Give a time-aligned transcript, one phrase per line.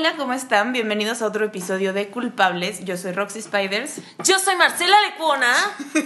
[0.00, 0.72] Hola, ¿cómo están?
[0.72, 2.82] Bienvenidos a otro episodio de Culpables.
[2.86, 4.00] Yo soy Roxy Spiders.
[4.24, 5.52] Yo soy Marcela Lecuna.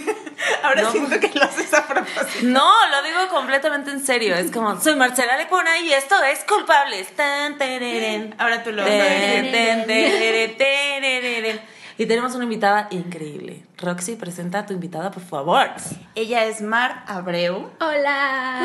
[0.63, 0.91] Ahora No.
[0.91, 2.27] siento que lo haces a propósito.
[2.43, 4.35] No, lo digo completamente en serio.
[4.35, 7.15] Es como, soy Marcela Lecuna y esto es Culpables.
[7.15, 8.35] Tan, tereren.
[8.37, 11.61] Ahora tú lo Ten, ten, terere, terereren.
[11.97, 13.65] Y tenemos una invitada increíble.
[13.77, 15.69] Roxy, presenta a tu invitada, por favor.
[16.15, 17.71] Ella es Mar Abreu.
[17.79, 18.61] Hola.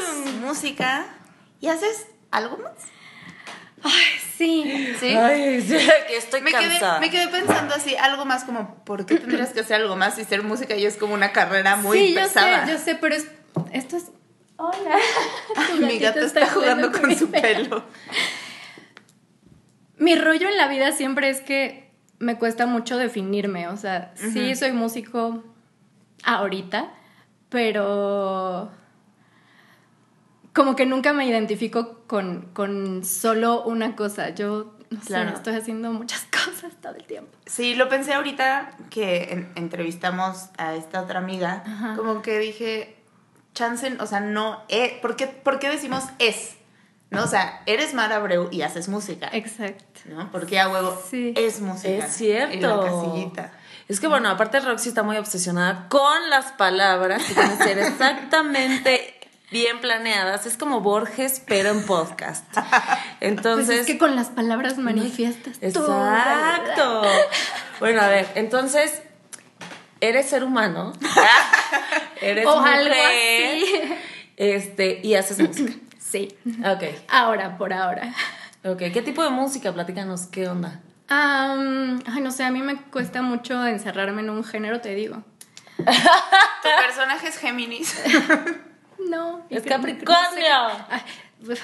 [0.00, 1.06] Es música.
[1.60, 2.72] ¿Y haces algo más?
[4.36, 4.94] Sí.
[4.98, 5.14] Sí.
[5.14, 5.76] Ay, sí,
[6.08, 7.00] que estoy Me quedé, cansada.
[7.00, 10.24] me quedé pensando así, algo más como, ¿por qué tendrías que hacer algo más y
[10.24, 12.66] ser música y es como una carrera muy sí, yo pesada?
[12.66, 13.28] sé, yo sé, pero es,
[13.72, 14.10] esto es...
[14.56, 14.96] Hola.
[15.86, 17.84] Mi gato está jugando con su pelo.
[19.98, 24.54] Mi rollo en la vida siempre es que me cuesta mucho definirme, o sea, sí
[24.56, 25.44] soy músico
[26.24, 26.92] ahorita,
[27.48, 28.70] pero
[30.52, 34.30] como que nunca me identifico con, con solo una cosa.
[34.30, 35.30] Yo, no Claro.
[35.30, 37.30] sé, estoy haciendo muchas cosas todo el tiempo.
[37.46, 41.94] Sí, lo pensé ahorita que en- entrevistamos a esta otra amiga, Ajá.
[41.96, 42.96] como que dije,
[43.54, 46.56] chance, o sea, no, es, ¿por qué, por qué decimos es?
[47.10, 47.24] ¿No?
[47.24, 50.00] O sea, eres Mar Abreu y haces música, Exacto.
[50.06, 50.30] ¿no?
[50.32, 51.34] Porque a huevo Sí.
[51.36, 52.06] es música.
[52.06, 52.54] Es cierto.
[52.54, 53.52] En la casillita.
[53.88, 57.78] Es que bueno, aparte Roxy está muy obsesionada con las palabras que ser
[58.32, 59.14] exactamente
[59.52, 60.46] bien planeadas.
[60.46, 62.44] Es como Borges, pero en podcast.
[63.20, 63.66] Entonces.
[63.66, 66.04] pues es que con las palabras manifiestas todo.
[66.04, 67.02] Exacto.
[67.80, 69.02] Bueno, a ver, entonces.
[70.00, 70.92] Eres ser humano.
[72.20, 72.74] eres O mujer.
[72.74, 73.94] algo así.
[74.36, 75.72] Este, y haces música.
[75.98, 76.28] Sí.
[76.62, 76.84] Ok.
[77.08, 78.12] Ahora, por ahora.
[78.64, 78.78] Ok.
[78.92, 79.72] ¿Qué tipo de música?
[79.72, 80.80] Platícanos, ¿qué onda?
[81.08, 85.22] Ay, no sé, a mí me cuesta mucho encerrarme en un género, te digo.
[85.78, 87.98] Tu personaje es Géminis.
[89.10, 89.42] No.
[89.50, 90.18] Es Capricornio.
[91.40, 91.60] no sé uf,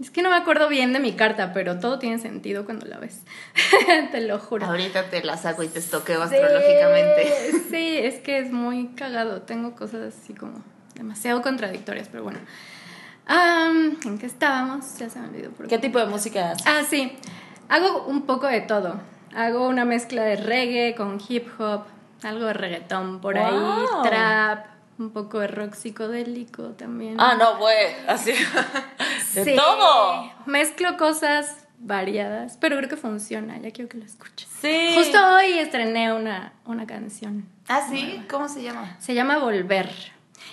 [0.00, 2.98] es que no me acuerdo bien de mi carta, pero todo tiene sentido cuando la
[2.98, 3.22] ves.
[4.12, 4.66] te lo juro.
[4.66, 7.52] ahorita te la saco y te estoqueo Sí, astrológicamente.
[7.70, 9.42] Sí, es que es muy cagado.
[9.42, 10.62] Tengo cosas así como
[10.94, 12.38] demasiado contradictorias, pero bueno.
[13.26, 14.98] Am, ¿En qué estábamos?
[14.98, 15.50] Ya se me olvidó.
[15.50, 16.66] por ¿Qué tipo de música haces?
[16.66, 17.16] Ah, sí.
[17.68, 19.00] Hago un poco de todo.
[19.34, 21.84] Hago una mezcla de reggae con hip hop,
[22.22, 24.02] algo de reggaetón por ahí, Wow.
[24.04, 24.66] trap,
[24.98, 27.16] un poco de rock psicodélico también.
[27.18, 27.94] Ah, no, güey.
[28.06, 28.32] Así.
[29.34, 29.54] De Sí.
[29.56, 30.30] todo.
[30.46, 34.48] Mezclo cosas variadas, pero creo que funciona, ya quiero que lo escuches.
[34.60, 34.92] Sí.
[34.96, 37.46] Justo hoy estrené una, una canción.
[37.68, 38.22] ¿Ah, sí?
[38.30, 38.96] ¿Cómo se llama?
[38.98, 39.90] Se llama Volver.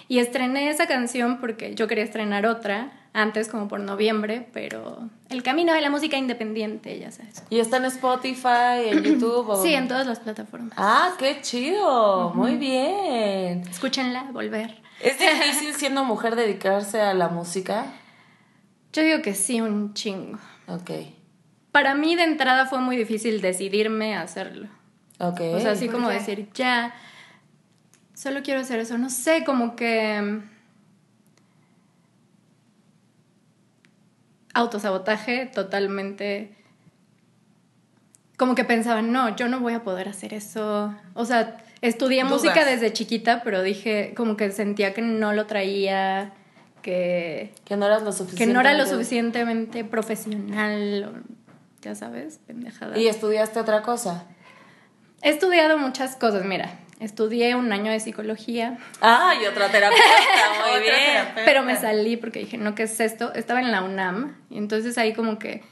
[0.07, 5.43] Y estrené esa canción porque yo quería estrenar otra antes, como por noviembre, pero el
[5.43, 7.43] camino de la música independiente, ya sabes.
[7.49, 9.47] ¿Y está en Spotify, en YouTube?
[9.49, 10.73] o Sí, en todas las plataformas.
[10.77, 12.31] Ah, qué chido.
[12.33, 13.61] Muy bien.
[13.69, 14.81] Escúchenla, Volver.
[14.99, 17.85] ¿Es difícil siendo mujer dedicarse a la música?
[18.93, 20.39] Yo digo que sí, un chingo.
[20.67, 20.91] Ok.
[21.71, 24.67] Para mí de entrada fue muy difícil decidirme a hacerlo.
[25.19, 25.41] Ok.
[25.55, 26.93] O sea, así ¿Por como decir, ya,
[28.13, 28.97] solo quiero hacer eso.
[28.97, 30.41] No sé, como que...
[34.53, 36.55] Autosabotaje totalmente...
[38.37, 40.93] Como que pensaba, no, yo no voy a poder hacer eso.
[41.13, 42.33] O sea, estudié Dudas.
[42.33, 46.33] música desde chiquita, pero dije, como que sentía que no lo traía,
[46.81, 51.23] que, que no eras lo que no era lo suficientemente profesional,
[51.81, 52.97] ya sabes, pendejada.
[52.97, 54.25] ¿Y estudiaste otra cosa?
[55.21, 56.69] He estudiado muchas cosas, mira.
[57.03, 60.03] Estudié un año de psicología, Ah, y otra terapeuta.
[60.71, 60.95] Muy bien.
[60.95, 61.41] terapeuta.
[61.45, 63.33] pero me salí porque dije, no, ¿qué es esto?
[63.33, 65.63] Estaba en la UNAM y entonces ahí como que...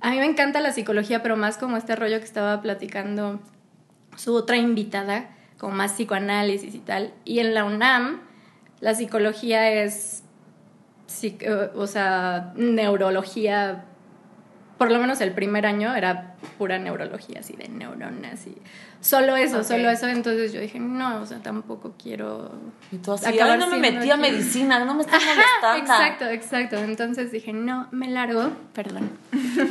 [0.00, 3.40] A mí me encanta la psicología, pero más como este rollo que estaba platicando
[4.16, 7.12] su otra invitada, como más psicoanálisis y tal.
[7.24, 8.20] Y en la UNAM
[8.80, 10.24] la psicología es,
[11.22, 13.84] eh, o sea, neurología,
[14.78, 18.56] por lo menos el primer año era pura neurología, así de neuronas y
[19.00, 20.06] solo eso, solo eso.
[20.06, 22.52] Entonces yo dije, no, o sea, tampoco quiero
[22.92, 24.22] Y tú así, Acabar ay, no me metí a aquí.
[24.22, 25.78] medicina, no me estás molestando.
[25.78, 26.76] Exacto, exacto.
[26.76, 29.10] Entonces dije, no, me largo, perdón.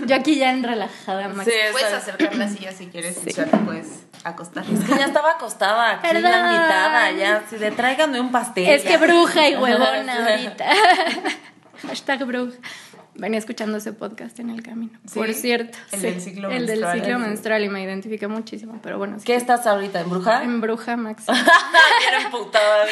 [0.07, 1.45] Yo aquí ya en relajada, Max.
[1.49, 4.65] Sí, Puedes acercar la silla si quieres y ya te puedes acostar.
[4.69, 6.31] Es que ya estaba acostada aquí Perdón.
[6.31, 7.43] la invitada, ya.
[7.49, 8.67] Si le tráiganme un pastel.
[8.67, 10.65] Es que bruja y huevona ahorita.
[11.87, 12.57] Hashtag bruja.
[13.19, 14.93] Venía escuchando ese podcast en el camino.
[15.07, 15.17] ¿Sí?
[15.19, 15.77] Por cierto.
[15.91, 16.05] El sí.
[16.05, 16.99] del ciclo El del menstrual.
[16.99, 19.17] ciclo menstrual y me identifiqué muchísimo, pero bueno.
[19.19, 20.01] sí ¿Qué que- estás ahorita?
[20.01, 20.43] ¿En bruja?
[20.43, 21.25] En bruja, Max.
[21.27, 22.85] Bien emputada.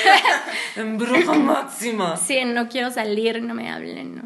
[0.75, 2.17] En bruja máxima.
[2.17, 4.23] Sí, no quiero salir, no me hablen, no.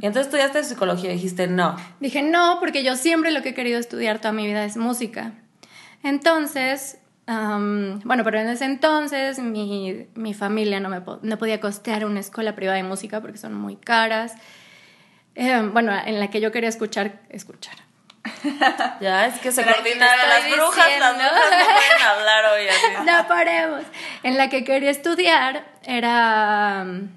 [0.00, 1.74] Y entonces estudiaste psicología y dijiste no.
[1.98, 5.32] Dije, no, porque yo siempre lo que he querido estudiar toda mi vida es música.
[6.04, 11.60] Entonces, am, bueno, pero en ese entonces mi, mi familia no, me po- no podía
[11.60, 14.34] costear una escuela privada de música porque son muy caras.
[15.36, 17.76] Eh, bueno, en la que yo quería escuchar, escuchar.
[19.00, 20.64] Ya, es que se te las brujas, las diciendo.
[20.64, 21.24] brujas no
[21.74, 23.04] pueden hablar hoy así.
[23.06, 23.82] No paremos.
[24.22, 27.08] En la que quería estudiar era um,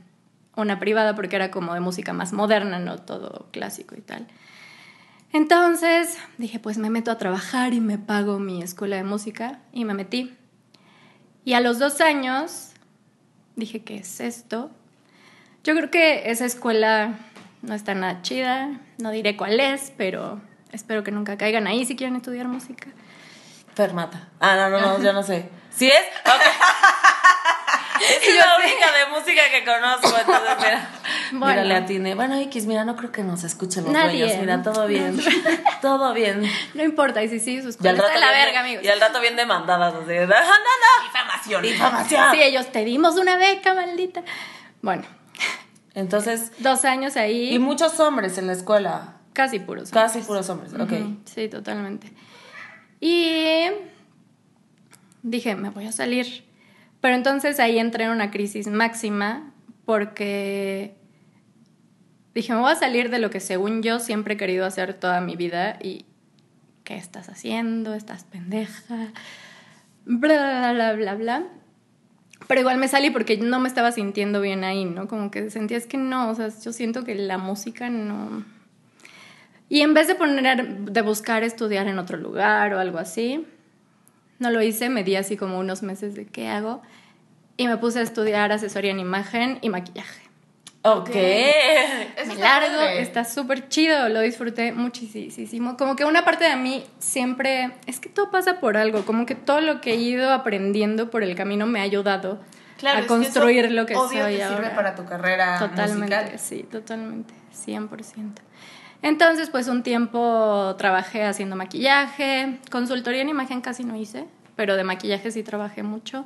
[0.55, 4.27] una privada porque era como de música más moderna, no todo clásico y tal.
[5.31, 9.85] Entonces dije, pues me meto a trabajar y me pago mi escuela de música y
[9.85, 10.35] me metí.
[11.45, 12.71] Y a los dos años
[13.55, 14.71] dije, ¿qué es esto?
[15.63, 17.19] Yo creo que esa escuela
[17.61, 20.41] no está nada chida, no diré cuál es, pero
[20.71, 22.87] espero que nunca caigan ahí si quieren estudiar música.
[23.75, 24.27] Fermata.
[24.39, 25.49] Ah, no, no, no, yo no sé.
[25.75, 26.05] ¿Sí es?
[26.25, 26.41] Ok.
[28.01, 30.89] Esa es la única de música que conozco, entonces mira.
[31.31, 31.61] Bueno.
[31.61, 32.15] Mira, le.
[32.15, 34.23] Bueno, X, mira, no creo que nos escuchen los Nadie.
[34.23, 34.39] dueños.
[34.41, 35.15] Mira, todo bien.
[35.81, 36.41] todo bien.
[36.73, 38.83] No importa, y si sí, sus está de la bien- verga, amigos.
[38.83, 39.93] Y al rato bien demandadas.
[39.93, 41.03] Así, no, no, no.
[41.05, 41.61] Difamación.
[41.61, 42.31] Difamación.
[42.31, 44.23] Sí, ellos te dimos una beca, maldita.
[44.81, 45.03] Bueno,
[45.93, 49.17] Entonces, dos años ahí, y muchos hombres en la escuela.
[49.33, 49.91] casi puros.
[49.91, 50.93] Casi puros hombres, ok.
[51.25, 52.11] Sí, totalmente.
[52.99, 53.63] Y
[55.23, 56.45] dije, me voy a salir.
[57.01, 59.53] Pero entonces ahí entré en una crisis máxima
[59.85, 60.95] porque
[62.35, 65.21] dije, me voy a salir de lo que según yo siempre he querido hacer toda
[65.21, 66.05] mi vida y
[66.83, 67.93] ¿qué estás haciendo?
[67.93, 69.11] Estás pendeja.
[70.05, 71.43] Bla, bla, bla, bla, bla.
[72.47, 75.07] Pero igual me salí porque no me estaba sintiendo bien ahí, ¿no?
[75.07, 78.43] Como que sentía, es que no, o sea, yo siento que la música no...
[79.67, 83.45] Y en vez de poner, de buscar estudiar en otro lugar o algo así,
[84.39, 86.81] no lo hice, me di así como unos meses de qué hago
[87.59, 90.28] y me puse a estudiar asesoría en imagen y maquillaje.
[90.81, 91.09] Ok.
[91.13, 93.01] Está largo, padre.
[93.01, 95.75] está súper chido, lo disfruté muchísimo.
[95.75, 99.35] Como que una parte de mí siempre, es que todo pasa por algo, como que
[99.35, 102.39] todo lo que he ido aprendiendo por el camino me ha ayudado
[102.77, 104.55] Claro, a es que construir eso lo que obvio soy te ahora.
[104.57, 106.39] sirve para tu carrera Totalmente, musical.
[106.39, 108.41] sí, totalmente, 100%.
[109.01, 114.25] Entonces, pues un tiempo trabajé haciendo maquillaje, consultoría en imagen casi no hice,
[114.55, 116.25] pero de maquillaje sí trabajé mucho.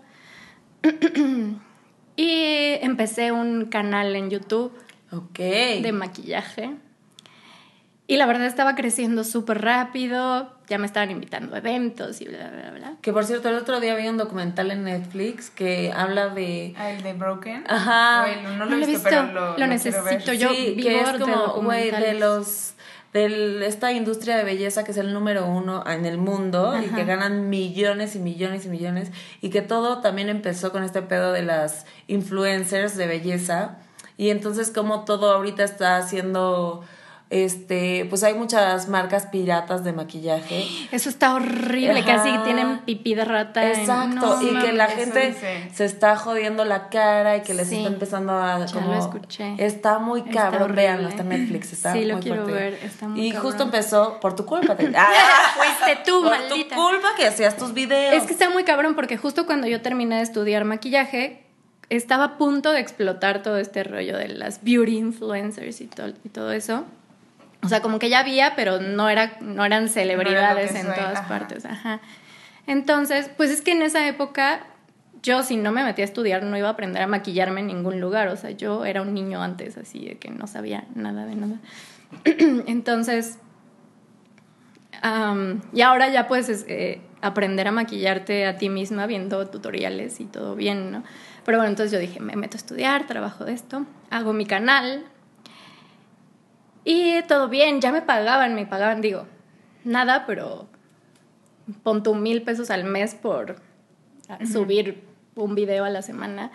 [2.15, 4.71] y empecé un canal en YouTube
[5.38, 6.71] de maquillaje.
[8.06, 12.50] Y la verdad estaba creciendo súper rápido, ya me estaban invitando a eventos y bla,
[12.50, 12.94] bla, bla.
[13.01, 16.74] Que por cierto, el otro día vi un documental en Netflix que habla de.
[16.77, 17.63] Ah, el de Broken.
[17.68, 18.25] Ajá.
[18.25, 20.04] Güey, no, lo he visto, visto, pero lo, lo lo necesito.
[20.04, 20.38] ver.
[20.38, 22.73] Yo sí, vivo que es como, güey, de los.
[23.13, 27.06] De esta industria de belleza que es el número uno en el mundo y que
[27.06, 31.44] ganan millones y millones y millones y que todo también empezó con este pedo de
[31.44, 33.77] las influencers de belleza.
[34.18, 36.83] Y entonces como todo ahorita está haciendo
[37.34, 42.44] este pues hay muchas marcas piratas de maquillaje Eso está horrible, que así Ajá.
[42.44, 43.64] tienen pipí de rata.
[43.72, 45.70] en- Exacto, no y que la gente dice.
[45.74, 49.00] se está jodiendo la cara y que les Sí, está empezando a ya como lo
[49.00, 49.56] escuché.
[49.58, 52.60] está muy cabrón, véanlo, está en Netflix, está Sí, lo muy quiero fuerte.
[52.60, 53.52] ver, está muy Y cabrón.
[53.52, 54.76] justo empezó por tu culpa.
[54.76, 55.08] te- Ah,
[55.56, 56.76] Fuiste tú, por maldita.
[56.76, 58.14] tu culpa que hacías tus videos.
[58.14, 61.44] Es que está muy cabrón porque justo cuando yo terminé de estudiar maquillaje,
[61.90, 66.30] estaba a punto de explotar todo este rollo de las beauty influencers y, todo y
[66.30, 66.86] todo eso.
[67.63, 70.96] O sea, como que ya había, pero no, era, no eran celebridades que en soy,
[70.96, 71.27] todas ajá.
[71.27, 71.65] partes.
[71.65, 72.01] Ajá.
[72.67, 74.65] Entonces, pues es que en esa época
[75.22, 78.01] yo si no me metía a estudiar no iba a aprender a maquillarme en ningún
[78.01, 78.27] lugar.
[78.27, 81.60] O sea, yo era un niño antes así de que no sabía nada de nada.
[82.67, 83.39] Entonces,
[85.03, 90.25] Am, y ahora ya puedes eh, aprender a maquillarte a ti misma viendo tutoriales y
[90.25, 91.03] todo bien, ¿no?
[91.43, 95.03] Pero bueno, entonces yo dije, me meto a estudiar, trabajo de esto, hago mi canal
[96.86, 99.25] y todo bien, ya me pagaban, me pagaban, digo,
[99.84, 100.68] nada, pero
[101.84, 103.56] pon tú mil pesos al mes por
[104.52, 105.04] subir
[105.36, 106.52] un video a la semana.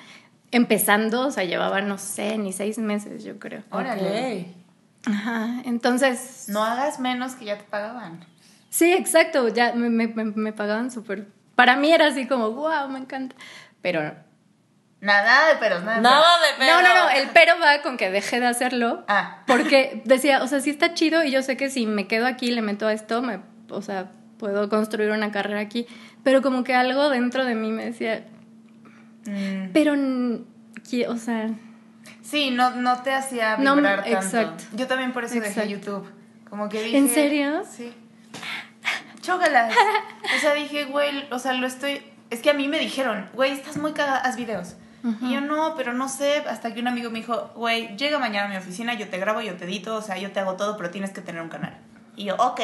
[0.50, 3.62] Empezando, o sea, llevaba, no sé, ni seis meses, yo creo.
[3.70, 4.46] Órale.
[5.04, 6.46] Ajá, entonces...
[6.48, 8.24] No hagas menos que ya te pagaban.
[8.70, 11.28] Sí, exacto, ya me, me, me- me pagaban súper...
[11.54, 13.36] Para mí era así como, wow, me encanta.
[13.82, 14.14] Pero...
[15.00, 16.58] Nada de peros, nada de Nada peros.
[16.58, 16.82] de pedo.
[16.82, 19.04] No, no, no, el pero va con que dejé de hacerlo.
[19.08, 19.42] Ah.
[19.46, 22.46] Porque decía, o sea, sí está chido y yo sé que si me quedo aquí
[22.48, 23.40] y le meto a esto, me,
[23.70, 25.86] o sea, puedo construir una carrera aquí.
[26.24, 28.24] Pero como que algo dentro de mí me decía,
[29.26, 29.72] Mm.
[29.74, 29.92] pero,
[31.12, 31.50] o sea,
[32.22, 34.16] Sí, no, no te hacía No, vibrar tanto.
[34.18, 34.64] exacto.
[34.74, 35.60] Yo también por eso Exacto.
[35.60, 36.10] dejé YouTube.
[36.48, 36.96] Como que dije...
[36.98, 37.62] ¿En serio?
[37.70, 37.92] Sí.
[39.20, 39.74] Chócalas.
[40.36, 42.02] O sea, dije, güey, o sea, lo estoy...
[42.30, 44.76] Es que a mí me dijeron, güey, estás muy cagada, haz videos.
[45.22, 48.46] Y yo, no, pero no sé, hasta que un amigo me dijo, güey, llega mañana
[48.46, 50.76] a mi oficina, yo te grabo, yo te edito, o sea, yo te hago todo,
[50.76, 51.76] pero tienes que tener un canal.
[52.16, 52.60] Y yo, ok.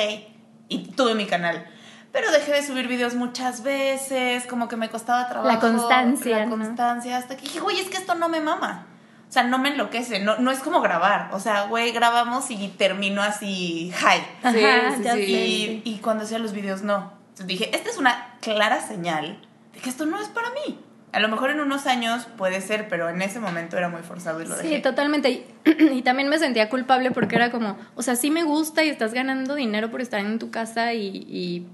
[0.68, 1.64] Y tuve mi canal.
[2.10, 5.60] Pero dejé de subir videos muchas veces, como que me costaba trabajo.
[5.60, 6.50] constancia, La ¿no?
[6.56, 8.86] constancia, hasta que dije, güey, es que esto no me mama.
[9.28, 11.30] O sea, no me enloquece, no, no es como grabar.
[11.32, 14.20] O sea, güey, grabamos y terminó así high.
[14.20, 15.24] Sí, Ajá, sí, ya sí.
[15.24, 15.26] sé.
[15.26, 17.12] Y, y cuando hacía los videos, no.
[17.30, 19.40] Entonces dije, esta es una clara señal
[19.72, 20.78] de que esto no es para mí.
[21.14, 24.42] A lo mejor en unos años puede ser, pero en ese momento era muy forzado
[24.42, 24.80] y lo Sí, dejé.
[24.80, 25.30] totalmente.
[25.30, 25.46] Y,
[25.92, 29.14] y también me sentía culpable porque era como, o sea, sí me gusta y estás
[29.14, 31.66] ganando dinero por estar en tu casa y, y,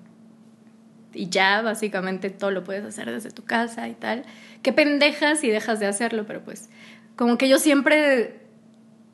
[1.14, 4.24] y ya, básicamente todo lo puedes hacer desde tu casa y tal.
[4.62, 6.68] Qué pendejas y dejas de hacerlo, pero pues
[7.16, 8.40] como que yo siempre,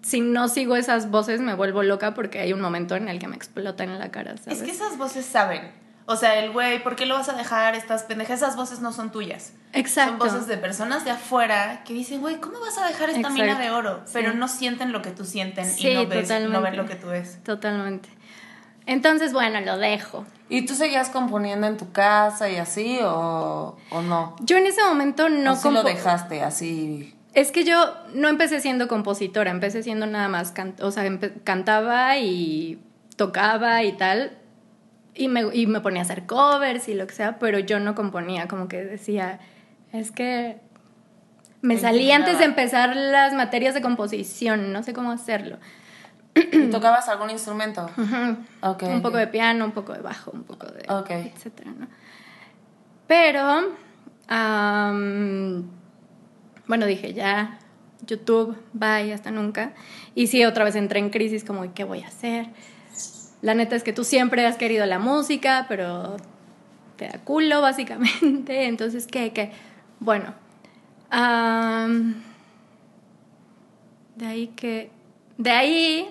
[0.02, 3.28] si no sigo esas voces, me vuelvo loca porque hay un momento en el que
[3.28, 4.58] me explotan en la cara, ¿sabes?
[4.60, 5.62] Es que esas voces saben.
[6.08, 7.74] O sea, el güey, ¿por qué lo vas a dejar?
[7.74, 9.52] Estas pendejas, esas voces no son tuyas.
[9.72, 10.24] Exacto.
[10.24, 13.42] Son voces de personas de afuera que dicen, güey, ¿cómo vas a dejar esta Exacto.
[13.42, 14.02] mina de oro?
[14.12, 14.38] Pero Sí.
[14.38, 17.08] no sienten lo que tú sienten Sí, y no, ves, no ven lo que tú
[17.08, 17.42] ves.
[17.42, 18.08] Totalmente.
[18.86, 20.24] Entonces, bueno, lo dejo.
[20.48, 24.36] ¿Y tú seguías componiendo en tu casa y así o, o no?
[24.40, 27.12] Yo en ese momento no ¿O sí lo dejaste así?
[27.34, 31.02] Es que yo no empecé siendo compositora, empecé siendo nada más, can- o sea,
[31.42, 32.80] cantaba y
[33.16, 34.38] tocaba y tal,
[35.16, 37.94] y me, y me ponía a hacer covers y lo que sea, pero yo no
[37.94, 39.40] componía, como que decía,
[39.92, 40.58] es que
[41.62, 45.58] me salí antes de empezar las materias de composición, no sé cómo hacerlo.
[46.34, 47.90] ¿Y tocabas algún instrumento?
[47.96, 48.36] Ujú.
[48.60, 48.82] Ok.
[48.82, 50.84] Un poco de piano, un poco de bajo, un poco de...
[50.92, 51.10] Ok.
[51.10, 51.86] etcétera, ¿no?
[53.06, 53.74] Pero,
[56.66, 57.58] bueno, dije, ya,
[58.06, 59.72] YouTube, bye, hasta nunca.
[60.14, 62.48] Y sí, otra vez entré en crisis, como, ¿qué voy a hacer?
[63.42, 66.16] La neta es que tú siempre has querido la música, pero
[66.96, 68.64] te da culo, básicamente.
[68.68, 69.32] Entonces, ¿qué?
[69.32, 69.52] ¿Qué?
[70.00, 70.34] Bueno,
[71.10, 72.22] am,
[74.16, 74.90] de ahí que...
[75.38, 76.08] De ahí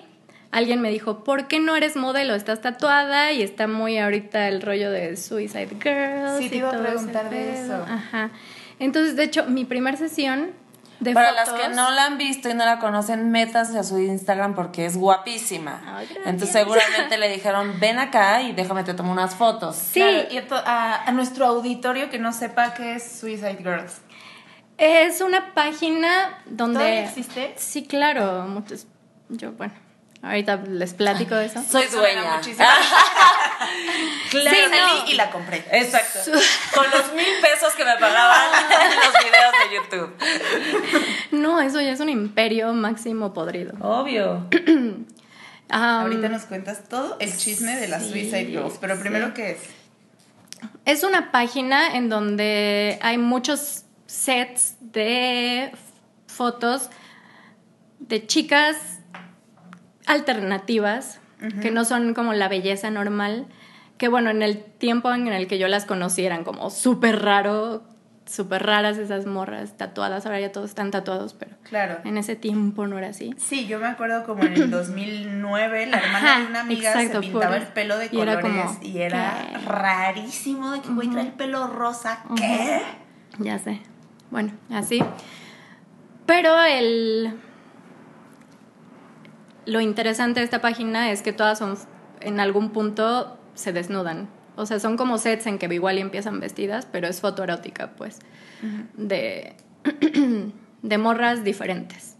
[0.52, 2.34] alguien me dijo, ¿por qué no eres modelo?
[2.34, 6.38] Estás tatuada y está muy ahorita el rollo de Suicide Girls.
[6.38, 7.52] Sí, te iba a preguntar de pedo".
[7.52, 7.86] eso.
[7.88, 8.30] Ajá.
[8.78, 10.52] Entonces, de hecho, mi primer sesión
[11.00, 11.52] de Para fotos...
[11.52, 14.86] las que no la han visto y no la conocen, métanse a su Instagram porque
[14.86, 15.82] es guapísima.
[15.86, 16.26] Ay, gracias.
[16.26, 19.76] Entonces seguramente le dijeron, ven acá y déjame te tomo unas fotos.
[19.76, 23.58] Sí, Claro, y a, to- a- a nuestro auditorio que no sepa qué es Suicide
[23.58, 24.00] Girls.
[24.78, 26.78] es una página donde...
[26.80, 27.54] ¿Todavía existe?
[27.58, 28.42] Sí, claro.
[28.48, 28.86] Muchos...
[29.28, 29.74] Yo, bueno,
[30.22, 31.62] ahorita les platico de eso.
[31.68, 32.36] Soy dueña.
[32.36, 32.66] muchísimo-
[34.30, 34.56] Claro.
[34.56, 34.76] Sí, no.
[34.76, 35.64] salí y la compré.
[35.70, 36.18] Exacto.
[36.74, 38.50] Con los mil pesos que me pagaban
[38.92, 41.30] en los videos de YouTube.
[41.30, 43.74] No, eso ya es un imperio máximo podrido.
[43.80, 44.46] Obvio.
[45.68, 49.02] Ahorita nos cuentas todo el chisme de las sí, Suicide Girls, pero sí.
[49.02, 49.58] primero, ¿qué es?
[50.84, 55.72] Es una página en donde hay muchos sets de
[56.26, 56.90] fotos
[57.98, 58.76] de chicas
[60.06, 61.20] alternativas
[61.60, 63.46] que no son como la belleza normal.
[63.98, 67.82] Que bueno, en el tiempo en el que yo las conocí eran como súper raro,
[68.26, 70.26] súper raras esas morras tatuadas.
[70.26, 71.98] Ahora ya todos están tatuados, pero Claro.
[72.04, 73.34] en ese tiempo no era así.
[73.38, 77.14] Sí, yo me acuerdo como en el 2009, la hermana Ajá, de una amiga exacto,
[77.22, 79.58] se pintaba por- el pelo de y era colores como, y era ¿qué?
[79.66, 82.24] rarísimo de que güey trae el pelo rosa.
[82.36, 82.82] ¿Qué?
[83.38, 83.80] Ya sé.
[84.30, 85.00] Bueno, así.
[86.26, 87.32] Pero el.
[89.66, 91.76] Lo interesante de esta página es que todas son.
[92.20, 94.28] En algún punto se desnudan.
[94.56, 98.18] O sea, son como sets en que igual y empiezan vestidas, pero es fotoerótica, pues.
[98.94, 99.54] De.
[100.82, 102.16] de morras diferentes.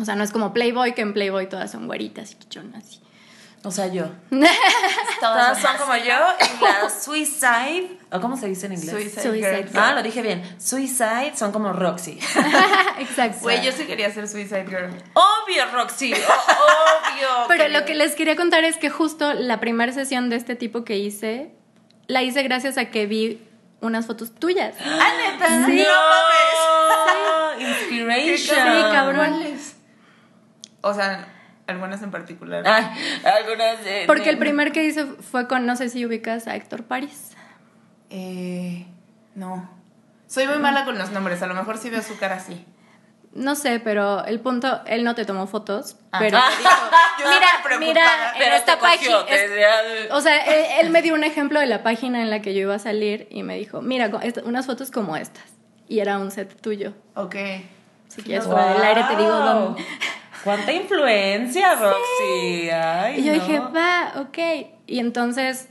[0.00, 2.94] O sea, no es como Playboy, que en Playboy todas son güeritas y chichonas.
[2.96, 3.09] y-
[3.62, 4.06] O sea, yo.
[4.30, 4.48] Todas
[5.20, 7.98] Todas son como yo y las Suicide.
[8.10, 8.90] ¿O cómo se dice en inglés?
[8.90, 9.76] Suicide, Suicide Girls.
[9.76, 10.42] Ah, lo dije bien.
[10.58, 12.18] Suicide son como Roxy.
[12.98, 13.40] Exacto.
[13.42, 14.90] Güey, yo sí quería ser Suicide Girl.
[15.12, 16.12] Obvio, Roxy.
[16.14, 17.28] obvio.
[17.48, 20.56] Pero que- lo que les quería contar es que justo la primera sesión de este
[20.56, 21.52] tipo que hice,
[22.06, 23.46] la hice gracias a que vi
[23.82, 24.74] unas fotos tuyas.
[24.84, 25.66] Ah, neta.
[25.66, 25.84] Sí.
[25.84, 28.38] No No, Inspiration.
[28.38, 29.16] Sí, cabrón.
[29.16, 29.76] ¿Cuáles?
[30.80, 31.26] O sea,
[31.70, 32.62] algunas en particular.
[32.66, 32.84] Ay,
[33.24, 34.04] algunas de.
[34.06, 37.32] Porque de- el primer que hice fue con, no sé si ubicas a Héctor París.
[38.10, 38.86] Eh,
[39.34, 39.70] no.
[40.26, 42.64] Soy muy mala con los nombres, a lo mejor sí veo su cara así.
[43.32, 46.18] No sé, pero el punto, él no te tomó fotos, Ah.
[46.18, 46.50] pero Ah.
[46.50, 46.70] me dijo,
[47.78, 51.60] mira, mira, en Pero esta página, es- o sea, él, él me dio un ejemplo
[51.60, 54.10] de la página en la que yo iba a salir y me dijo, mira,
[54.44, 55.44] unas fotos como estas.
[55.88, 56.92] Y era un set tuyo.
[57.14, 57.36] Ok.
[58.08, 59.44] Si quieres fuera del aire te digo Wow.
[59.44, 59.84] dónde.
[60.44, 62.70] ¿Cuánta influencia, Roxy?
[62.70, 63.40] Ay, Y yo no.
[63.42, 64.38] dije, va, ok.
[64.86, 65.68] Y entonces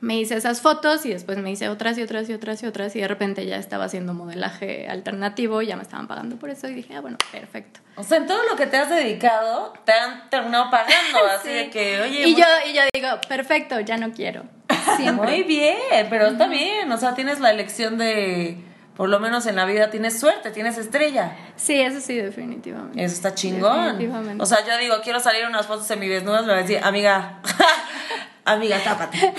[0.00, 2.94] me hice esas fotos y después me hice otras y otras y otras y otras
[2.94, 6.68] y de repente ya estaba haciendo modelaje alternativo y ya me estaban pagando por eso
[6.68, 7.80] y dije, ah, bueno, perfecto.
[7.96, 11.18] O sea, en todo lo que te has dedicado, te han terminado pagando.
[11.34, 11.54] Así Sí.
[11.54, 12.28] de que, oye.
[12.28, 14.42] y, yo, y yo digo, perfecto, ya no quiero.
[14.96, 15.30] Siempre.
[15.30, 15.76] Muy bien,
[16.10, 16.92] pero está bien.
[16.92, 18.58] O sea, tienes la elección de,
[18.96, 21.36] por lo menos en la vida tienes suerte, tienes estrella.
[21.56, 23.04] Sí, eso sí, definitivamente.
[23.04, 23.84] Eso está chingón.
[23.84, 24.42] Definitivamente.
[24.42, 27.40] O sea, yo digo, quiero salir en unas fotos semidesnudas, le voy a decir, amiga,
[28.46, 29.18] amiga, tápate.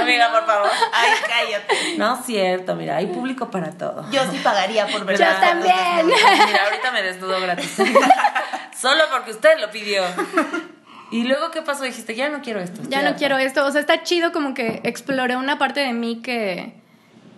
[0.00, 0.70] amiga, por favor.
[0.92, 1.98] Ay, cállate.
[1.98, 4.08] No es cierto, mira, hay público para todo.
[4.12, 6.06] Yo sí pagaría por ver Yo también.
[6.06, 7.76] Mira, ahorita me desnudo gratis.
[8.76, 10.04] Solo porque usted lo pidió.
[11.10, 11.82] Y luego, ¿qué pasó?
[11.82, 12.82] Dijiste, ya no quiero esto.
[12.88, 13.64] Ya no quiero esto.
[13.64, 16.83] O sea, está chido como que exploré una parte de mí que,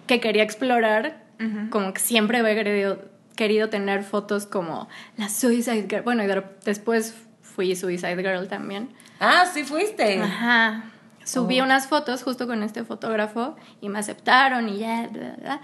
[0.07, 1.25] que quería explorar.
[1.71, 2.99] Como que siempre había querido,
[3.37, 6.03] querido tener fotos como la Suicide Girl.
[6.03, 8.89] Bueno, y de- después fui Suicide Girl también.
[9.21, 10.21] Ah, sí fuiste.
[10.23, 10.85] Ajá.
[11.25, 11.65] Subí Oh.
[11.65, 15.61] unas fotos justo con este fotógrafo y me aceptaron y ya, bla, bla.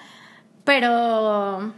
[0.65, 1.73] Pero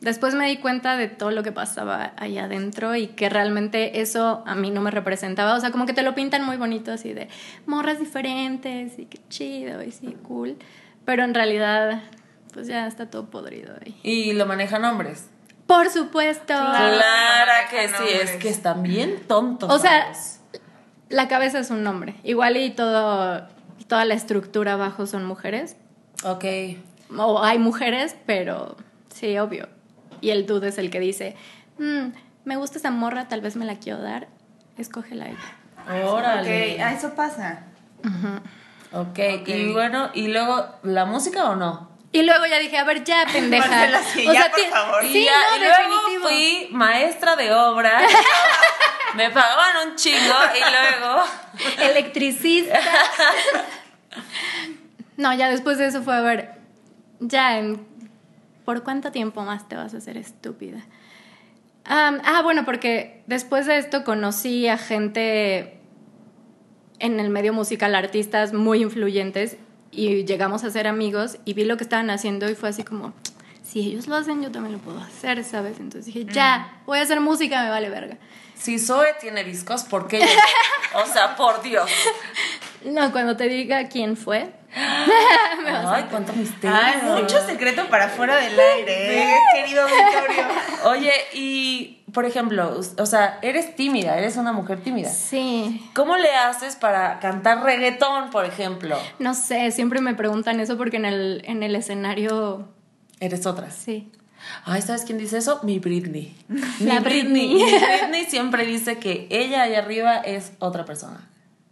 [0.00, 4.42] después me di cuenta de todo lo que pasaba allá adentro y que realmente eso
[4.46, 5.54] a mí no me representaba.
[5.54, 7.28] O sea, como que te lo pintan muy bonito así de
[7.66, 10.56] morras diferentes y qué chido y sí, cool.
[11.04, 12.02] Pero en realidad,
[12.52, 13.98] pues ya está todo podrido ahí.
[14.02, 15.28] Y lo manejan hombres.
[15.66, 16.46] Por supuesto.
[16.46, 16.96] Claro.
[16.96, 19.70] Clara que sí, es que están bien tontos.
[19.72, 20.12] O sea,
[21.08, 22.16] la cabeza es un nombre.
[22.24, 23.46] Igual y todo,
[23.86, 25.76] toda la estructura abajo son mujeres.
[26.24, 26.44] Ok.
[27.16, 28.76] O hay mujeres, pero
[29.14, 29.68] sí, obvio.
[30.20, 31.36] Y el dude es el que dice,
[31.78, 32.08] "Mm,
[32.44, 34.28] me gusta esa morra, tal vez me la quiero dar,
[34.76, 36.06] escógela ella.
[36.08, 36.74] Órale.
[36.74, 37.64] Ok, ah, eso pasa.
[38.92, 39.48] Ok, Ok.
[39.48, 41.88] y bueno, ¿y luego la música o no?
[42.12, 43.68] Y luego ya dije, a ver, ya, pendeja.
[43.68, 45.02] Marcela, sí, ya, por ti- favor.
[45.02, 48.02] Sí, y, ya- no, y luego fui maestra de obra.
[49.14, 51.22] me pagaban un chingo y luego.
[51.90, 52.78] Electricista.
[55.16, 56.54] no, ya después de eso fue, a ver,
[57.20, 57.86] ya, en-
[58.64, 60.80] ¿por cuánto tiempo más te vas a hacer estúpida?
[61.84, 65.79] Am, ah, bueno, porque después de esto conocí a gente
[67.00, 69.56] en el medio musical, artistas muy influyentes,
[69.90, 73.12] y llegamos a ser amigos y vi lo que estaban haciendo y fue así como,
[73.62, 75.80] si ellos lo hacen, yo también lo puedo hacer, ¿sabes?
[75.80, 78.16] Entonces dije, ya, voy a hacer música, me vale verga.
[78.54, 80.24] Si Zoe tiene discos, ¿por qué?
[80.92, 81.88] O sea, por Dios.
[82.84, 84.52] No, cuando te diga quién fue,
[85.86, 86.76] Ay, cuánto misterio.
[86.80, 89.34] Ay, mucho secreto para fuera del aire, ¿eh?
[89.54, 90.44] querido Victorio.
[90.86, 95.08] Oye, y por ejemplo, o sea, eres tímida, eres una mujer tímida.
[95.10, 98.96] sí, ¿Cómo le haces para cantar reggaetón, por ejemplo?
[99.18, 102.68] no sé, siempre me preguntan eso porque en el, en el escenario,
[103.20, 103.70] Eres otra.
[103.70, 104.10] sí.
[104.64, 105.60] Ay, ¿sabes quién dice eso?
[105.64, 106.34] Mi Britney.
[106.48, 107.48] Mi La Britney.
[107.48, 107.72] Britney.
[107.72, 111.28] Mi Britney siempre dice que ella allá arriba es otra persona.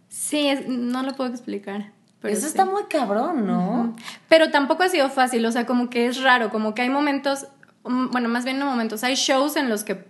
[0.07, 1.91] Sí, es- no lo puedo explicar.
[2.21, 2.47] Pero Eso sí.
[2.47, 3.95] está muy cabrón, ¿no?
[4.27, 7.47] Pero tampoco ha sido fácil, o sea, como que es raro, como que hay momentos,
[7.83, 10.05] mm, bueno, más bien no momentos, hay shows en los que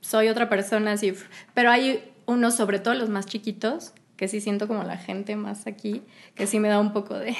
[0.00, 1.14] soy otra persona, así,
[1.52, 5.66] pero hay unos, sobre todo los más chiquitos, que sí siento como la gente más
[5.66, 6.02] aquí,
[6.34, 7.36] que sí me da un poco de...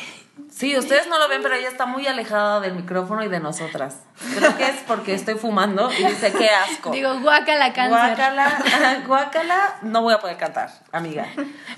[0.50, 4.00] Sí, ustedes no lo ven, pero ella está muy alejada del micrófono y de nosotras.
[4.36, 6.90] Creo que es porque estoy fumando y dice, qué asco.
[6.90, 7.90] Digo, guácala cáncer.
[7.90, 11.26] Guácala, guácala, no voy a poder cantar, amiga.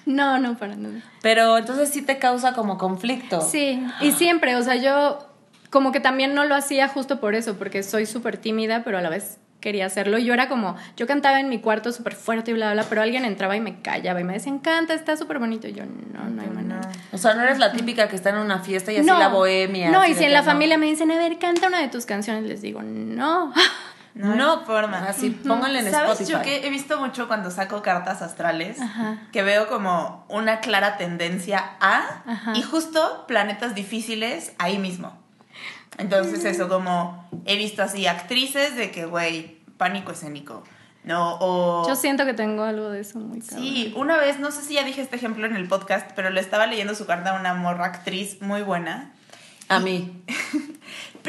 [0.05, 1.01] No, no, para nada.
[1.23, 3.41] Pero entonces sí te causa como conflicto.
[3.41, 5.29] Sí, y siempre, o sea, yo
[5.71, 9.03] como que también no lo hacía justo por eso, porque soy súper tímida, pero a
[9.03, 10.19] la vez quería hacerlo.
[10.19, 13.03] Y yo era como, yo cantaba en mi cuarto súper fuerte y bla, bla, pero
[13.03, 15.67] alguien entraba y me callaba y me decía, encanta, está súper bonito.
[15.69, 16.81] Y yo, no, no hay manera.
[17.13, 19.91] O sea, no eres la típica que está en una fiesta y así la bohemia.
[19.91, 20.47] No, y si en la no.
[20.47, 23.53] familia me dicen, a ver, canta una de tus canciones, les digo, no.
[24.15, 25.07] No, No, forma.
[25.09, 26.33] Así, pónganle en ¿Sabes Spotify.
[26.33, 28.81] yo que he visto mucho cuando saco cartas astrales?
[28.81, 29.19] Ajá.
[29.33, 32.53] Que veo como una clara tendencia a Ajá.
[32.57, 35.17] y justo planetas difíciles ahí mismo.
[35.97, 40.63] Entonces eso como he visto así actrices de que, güey, pánico escénico.
[41.05, 41.89] No, o...
[41.89, 43.67] Yo siento que tengo algo de eso muy cabrón.
[43.67, 46.41] Sí, una vez, no sé si ya dije este ejemplo en el podcast, pero le
[46.41, 49.13] estaba leyendo su carta a una morra actriz muy buena.
[49.69, 50.23] A mí.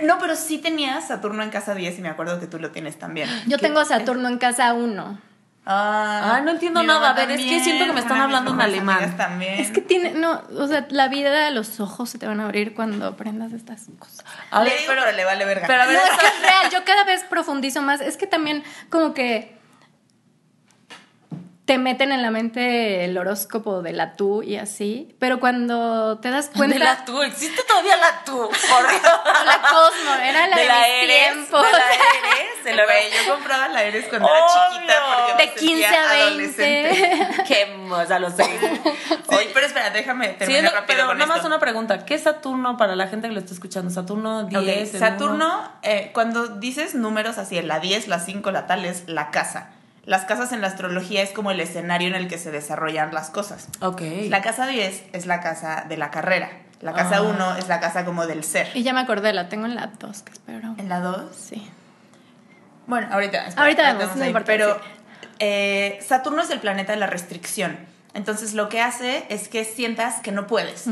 [0.04, 2.98] No, pero sí tenía Saturno en casa 10 y me acuerdo que tú lo tienes
[2.98, 3.30] también.
[3.48, 5.20] Yo tengo Saturno en casa 1.
[5.72, 7.12] Ah, Ah, no entiendo nada.
[7.12, 9.16] A ver, es que siento que me están hablando en alemán.
[9.16, 9.60] También.
[9.60, 12.46] Es que tiene, no, o sea, la vida de los ojos se te van a
[12.46, 14.26] abrir cuando aprendas estas cosas.
[14.50, 15.68] A le ver, digo, pero, pero le vale verga.
[15.68, 18.02] pero a ver, No, es esa- que es real, yo cada vez profundizo más.
[18.02, 19.59] Es que también como que
[21.70, 26.32] te meten en la mente el horóscopo de la tú y así, pero cuando te
[26.32, 26.74] das cuenta...
[26.80, 29.04] de la tú, existe todavía la tú, por Dios.
[29.46, 31.64] La Cosmo, era la de, de la mis Eres, tiempos.
[31.64, 34.80] de la Eres, Se de lo la ve, yo compraba la Eres cuando era Obvio.
[34.80, 37.18] chiquita porque me De 15 sentía a adolescente.
[37.20, 37.44] 20.
[37.48, 38.44] Qué hermosa, lo sé.
[39.30, 42.04] Sí, pero espera, déjame Sí, terminar lo- rápido pero con nada más una pregunta.
[42.04, 43.92] ¿Qué es Saturno para la gente que lo está escuchando?
[43.92, 44.60] Saturno 10.
[44.60, 49.08] Ok, el Saturno, eh, cuando dices números así, la 10, la 5, la tal, es
[49.08, 49.70] la casa.
[50.10, 53.30] Las casas en la astrología es como el escenario en el que se desarrollan las
[53.30, 53.68] cosas.
[53.80, 54.02] Ok.
[54.30, 56.50] La casa 10 es la casa de la carrera.
[56.82, 57.22] La casa Ah.
[57.22, 58.72] 1 es la casa como del ser.
[58.74, 60.74] Y ya me acordé, la tengo en la 2, que espero.
[60.80, 61.70] En la 2 Sí.
[62.88, 63.46] Bueno, ahorita.
[63.50, 64.82] espera, Ahorita vemos, no ahí, importa, Pero
[65.38, 67.78] eh, Saturno es el planeta de la restricción.
[68.16, 70.86] Entonces lo que hace es que sientas que no puedes.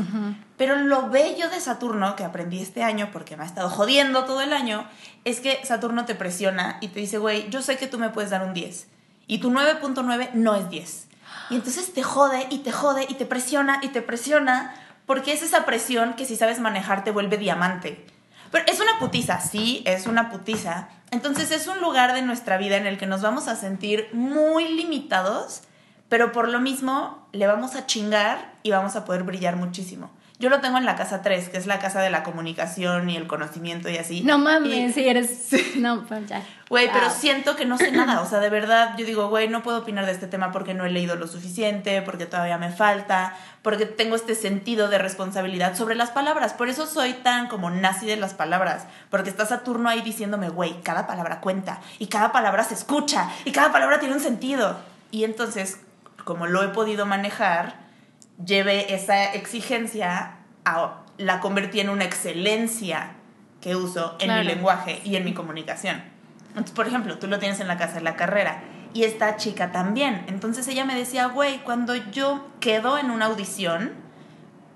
[0.56, 4.42] Pero lo bello de Saturno, que aprendí este año porque me ha estado jodiendo todo
[4.42, 4.86] el año,
[5.24, 8.30] es que Saturno te presiona y te dice, güey, yo sé que tú me puedes
[8.30, 8.86] dar un 10.
[9.28, 11.06] Y tu 9.9 no es 10.
[11.50, 14.74] Y entonces te jode y te jode y te presiona y te presiona
[15.06, 18.04] porque es esa presión que si sabes manejar te vuelve diamante.
[18.50, 20.88] Pero es una putiza, sí, es una putiza.
[21.10, 24.68] Entonces es un lugar de nuestra vida en el que nos vamos a sentir muy
[24.68, 25.62] limitados,
[26.08, 30.10] pero por lo mismo le vamos a chingar y vamos a poder brillar muchísimo.
[30.40, 33.16] Yo lo tengo en la casa 3, que es la casa de la comunicación y
[33.16, 34.20] el conocimiento y así.
[34.22, 35.48] No Y- mames, si eres.
[35.76, 36.42] No, pues ya.
[36.68, 38.20] Güey, pero siento que no sé nada.
[38.20, 40.84] O sea, de verdad, yo digo, güey, no puedo opinar de este tema porque no
[40.86, 45.96] he leído lo suficiente, porque todavía me falta, porque tengo este sentido de responsabilidad sobre
[45.96, 46.52] las palabras.
[46.52, 48.86] Por eso soy tan como nazi de las palabras.
[49.10, 53.50] Porque está Saturno ahí diciéndome, güey, cada palabra cuenta, y cada palabra se escucha, y
[53.50, 54.76] cada palabra tiene un sentido.
[55.10, 55.80] Y entonces,
[56.24, 57.87] como lo he podido manejar,
[58.44, 63.12] llevé esa exigencia a la convertí en una excelencia
[63.60, 64.42] que uso en Claro.
[64.42, 66.02] mi lenguaje y en mi comunicación.
[66.50, 68.62] Entonces, por ejemplo, tú lo tienes en la casa de la carrera
[68.94, 70.24] y esta chica también.
[70.28, 73.92] Entonces ella me decía, güey, cuando yo quedo en una audición,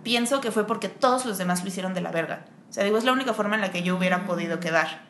[0.03, 2.45] pienso que fue porque todos los demás lo hicieron de la verga.
[2.69, 5.01] O sea, digo, es la única forma en la que yo hubiera podido quedar.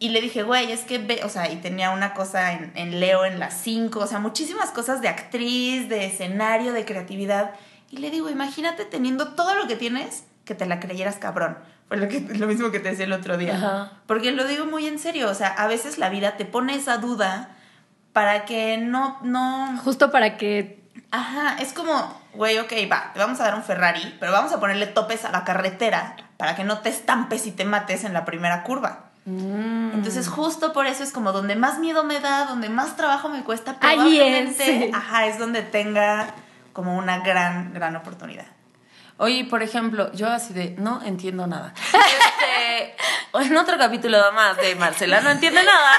[0.00, 3.00] Y le dije, güey, es que ve, o sea, y tenía una cosa en, en
[3.00, 7.52] Leo en las 5, o sea, muchísimas cosas de actriz, de escenario, de creatividad.
[7.90, 11.58] Y le digo, imagínate teniendo todo lo que tienes, que te la creyeras cabrón.
[11.88, 13.56] Fue lo, que, lo mismo que te decía el otro día.
[13.56, 13.92] Ajá.
[14.06, 16.98] Porque lo digo muy en serio, o sea, a veces la vida te pone esa
[16.98, 17.56] duda
[18.12, 20.78] para que no, no, Justo para que.
[21.10, 24.60] Ajá, es como, güey, ok, va, te vamos a dar un Ferrari, pero vamos a
[24.60, 28.24] ponerle topes a la carretera para que no te estampes y te mates en la
[28.26, 29.10] primera curva.
[29.24, 29.92] Mm.
[29.94, 33.42] Entonces, justo por eso es como donde más miedo me da, donde más trabajo me
[33.44, 34.94] cuesta, Ahí probablemente, es.
[34.94, 36.34] ajá, es donde tenga
[36.72, 38.46] como una gran, gran oportunidad.
[39.20, 41.74] Oye, por ejemplo, yo así de, no entiendo nada.
[42.18, 42.94] Este,
[43.46, 45.92] en otro capítulo más de Marcela, no entiende nada.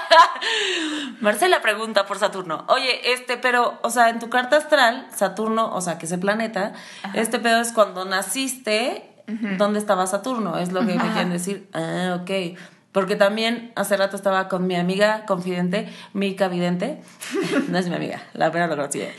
[1.20, 2.64] Marcela pregunta por Saturno.
[2.68, 6.72] Oye, este, pero, o sea, en tu carta astral, Saturno, o sea, que ese planeta,
[7.14, 9.10] este pedo es cuando naciste,
[9.56, 10.58] ¿dónde estaba Saturno?
[10.58, 11.68] Es lo que me quieren decir.
[11.72, 12.58] Ah, ok.
[12.92, 17.00] Porque también hace rato estaba con mi amiga confidente, Mica Vidente.
[17.68, 19.00] No es mi amiga, la pena lo conocí.
[19.00, 19.16] Este,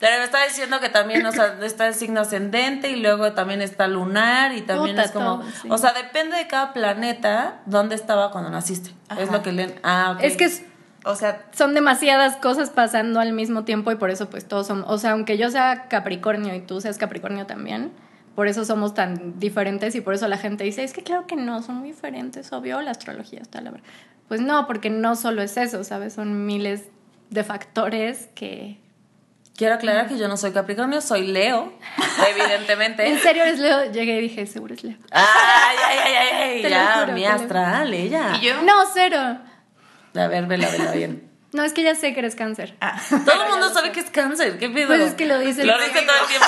[0.00, 3.60] pero me está diciendo que también, o sea, está el signo ascendente y luego también
[3.62, 5.68] está lunar y también Puta, es como, todo, sí.
[5.68, 8.90] o sea, depende de cada planeta dónde estaba cuando naciste.
[9.18, 9.74] Es lo que leen.
[9.82, 10.22] Ah, ok.
[10.22, 10.62] Es que es-
[11.04, 14.84] O sea, son demasiadas cosas pasando al mismo tiempo y por eso, pues todos somos.
[14.88, 17.90] O sea, aunque yo sea Capricornio y tú seas Capricornio también,
[18.38, 21.34] por eso somos tan diferentes y por eso la gente dice: Es que claro que
[21.34, 23.88] no, son muy diferentes, obvio, la astrología está la verdad.
[24.28, 26.12] Pues no, porque no solo es eso, ¿sabes?
[26.12, 26.84] Son miles
[27.30, 28.78] de factores que.
[29.56, 31.72] Quiero aclarar que yo no soy Capricornio, soy Leo,
[32.30, 33.08] evidentemente.
[33.08, 34.98] En serio eres Leo, llegué y dije, seguro es Leo.
[35.10, 38.36] Ay, ay, ay, ay, ay, ya, juro, mi astral, ella.
[38.40, 38.62] y yo...
[38.62, 39.18] No, cero.
[40.14, 41.24] A ver, vela, vela bien.
[41.50, 42.76] No, es que ya sé que eres cáncer.
[42.80, 43.00] Ah.
[43.24, 44.88] Todo el mundo sabe que es cáncer, ¿qué pedo?
[44.88, 46.46] Pues es que lo dice Lo dice todo el tiempo.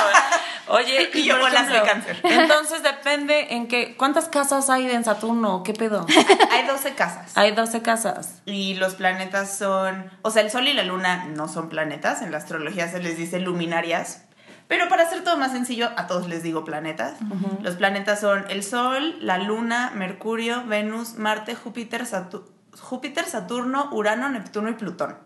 [0.71, 2.21] Oye, Y yo bolas de cáncer.
[2.25, 5.63] Entonces depende en qué, ¿cuántas casas hay en Saturno?
[5.63, 6.07] ¿Qué pedo?
[6.51, 7.37] Hay 12 casas.
[7.37, 8.43] Hay 12 casas.
[8.47, 12.31] Y los planetas son, o sea, el Sol y la Luna no son planetas, en
[12.33, 14.25] la astrología se les dice luminarias,
[14.69, 17.15] pero para hacer todo más sencillo, a todos les digo planetas.
[17.63, 22.45] Los planetas son el Sol, la Luna, Mercurio, Venus, Marte, Júpiter, Satu-
[22.81, 25.17] Júpiter, Saturno, Urano, Neptuno y Plutón.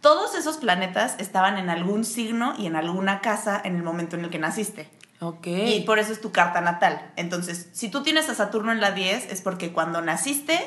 [0.00, 4.24] Todos esos planetas estaban en algún signo y en alguna casa en el momento en
[4.24, 4.88] el que naciste.
[5.20, 5.46] Ok.
[5.46, 7.10] Y por eso es tu carta natal.
[7.16, 10.58] Entonces, si tú tienes a Saturno en la 10, es porque cuando naciste,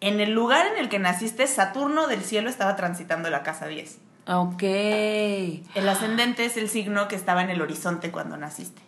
[0.00, 3.98] en el lugar en el que naciste, Saturno del cielo estaba transitando la casa 10.
[4.28, 4.62] Ok.
[4.62, 8.82] El ascendente es el signo que estaba en el horizonte cuando naciste.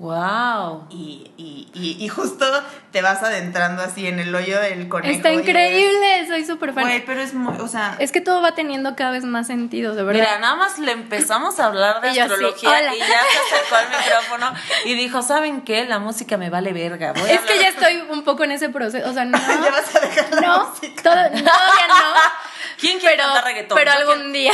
[0.00, 0.86] Wow.
[0.88, 2.46] Y, y, y, y justo
[2.90, 5.12] te vas adentrando así en el hoyo del conejo.
[5.14, 6.84] Está es- increíble, soy súper fan.
[6.84, 9.94] Güey, pero es muy, o sea, Es que todo va teniendo cada vez más sentido,
[9.94, 10.20] de verdad.
[10.22, 13.88] Mira, nada más le empezamos a hablar de así, astrología y ya se acercó al
[13.90, 14.54] micrófono
[14.86, 15.84] y dijo, ¿saben qué?
[15.84, 17.12] La música me vale verga.
[17.12, 19.36] Voy a es que ya estoy un poco en ese proceso, o sea, no.
[19.38, 21.02] ya vas a dejar la no, música.
[21.02, 21.42] todo- todavía
[21.88, 22.20] no.
[22.80, 23.76] ¿Quién quiere Pero, cantar reggaetón?
[23.76, 24.52] pero algún día,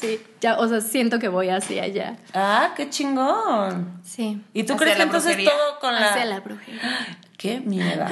[0.00, 2.16] sí, ya, o sea, siento que voy hacia allá.
[2.34, 4.00] Ah, qué chingón.
[4.04, 4.42] Sí.
[4.54, 5.50] ¿Y tú Hacia crees que entonces brujería.
[5.50, 6.08] todo con la...
[6.10, 6.80] Hacia la brujería.
[7.38, 8.04] Qué miedo.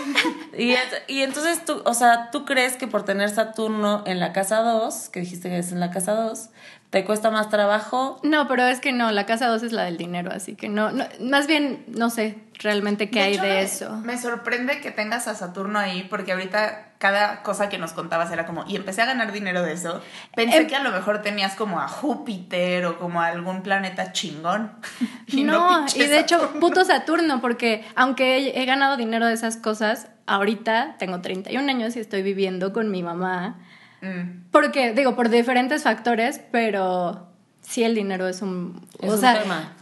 [0.58, 4.32] y, es- y entonces tú, o sea, tú crees que por tener Saturno en la
[4.32, 6.48] casa 2, que dijiste que es en la casa 2,
[6.94, 8.20] ¿Te cuesta más trabajo?
[8.22, 10.92] No, pero es que no, la casa 2 es la del dinero, así que no,
[10.92, 13.96] no más bien no sé realmente qué hay hecho, de me- eso.
[14.04, 18.46] Me sorprende que tengas a Saturno ahí, porque ahorita cada cosa que nos contabas era
[18.46, 20.00] como, y empecé a ganar dinero de eso.
[20.36, 24.12] Pensé Em- que a lo mejor tenías como a Júpiter o como a algún planeta
[24.12, 24.70] chingón.
[25.26, 26.60] Y no, pinche y de hecho, Saturno.
[26.60, 31.96] puto Saturno, porque aunque he, he ganado dinero de esas cosas, ahorita tengo 31 años
[31.96, 33.56] y estoy viviendo con mi mamá.
[34.04, 34.50] Mm.
[34.50, 37.26] Porque, digo, por diferentes factores, pero
[37.62, 38.86] sí el dinero es un...
[39.00, 39.72] Es o un sea, tema.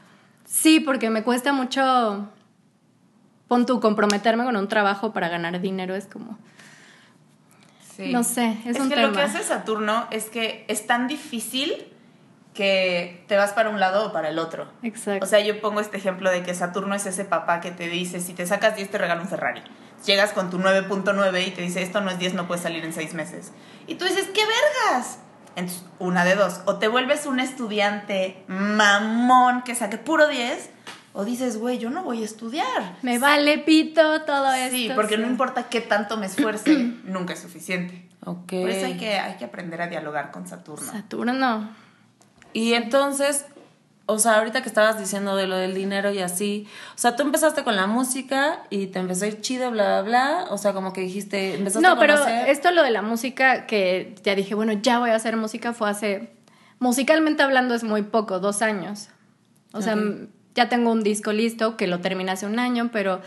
[0.46, 2.28] Sí, porque me cuesta mucho,
[3.48, 6.38] pon tú, comprometerme con un trabajo para ganar dinero, es como...
[7.96, 8.10] Sí.
[8.12, 11.92] No sé, es un que lo que hace Saturno es que es tan difícil
[12.54, 14.68] que te vas para un lado o para el otro.
[14.82, 15.24] Exacto.
[15.24, 18.20] O sea, yo pongo este ejemplo de que Saturno es ese papá que te dice,
[18.20, 19.62] si te sacas 10 te regalo un Ferrari.
[20.04, 22.92] Llegas con tu 9.9 y te dice, esto no es 10, no puedes salir en
[22.92, 23.52] 6 meses.
[23.86, 25.18] Y tú dices, ¿qué vergas?
[25.54, 26.60] Entonces, una de dos.
[26.64, 30.70] O te vuelves un estudiante mamón que saque puro 10,
[31.12, 32.96] o dices, güey, yo no voy a estudiar.
[33.02, 34.76] me vale pito todo esto.
[34.76, 38.08] Sí, porque no importa qué tanto me esfuerce, nunca es suficiente.
[38.24, 38.52] Ok.
[38.52, 40.90] Por eso hay que, hay que aprender a dialogar con Saturno.
[40.90, 41.70] Saturno.
[42.54, 43.46] Y entonces,
[44.06, 47.22] o sea, ahorita que estabas diciendo de lo del dinero y así, o sea, tú
[47.22, 50.44] empezaste con la música y te empezó a ir chido, bla, bla, bla.
[50.50, 52.48] O sea, como que dijiste, empezaste No, a pero conocer.
[52.48, 55.88] esto lo de la música que ya dije, bueno, ya voy a hacer música fue
[55.88, 56.32] hace,
[56.80, 59.08] musicalmente hablando es muy poco, dos años.
[59.72, 60.00] O sea, Ok.
[60.00, 63.20] m- ya tengo un disco listo que lo terminé hace un año, pero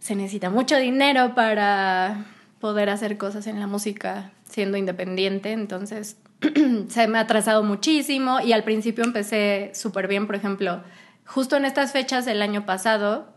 [0.00, 2.24] se necesita mucho dinero para
[2.60, 6.16] poder hacer cosas en la música siendo independiente, entonces
[6.88, 10.82] se me ha atrasado muchísimo y al principio empecé súper bien, por ejemplo,
[11.26, 13.32] justo en estas fechas del año pasado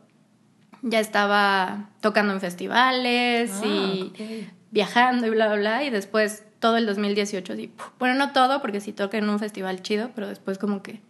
[0.83, 4.49] ya estaba tocando en festivales Ah, y ok.
[4.71, 7.87] viajando y bla, bla, bla, y después todo el 2018 sí, puf.
[7.99, 11.01] bueno, no todo, porque sí toqué en un festival chido, pero después como que...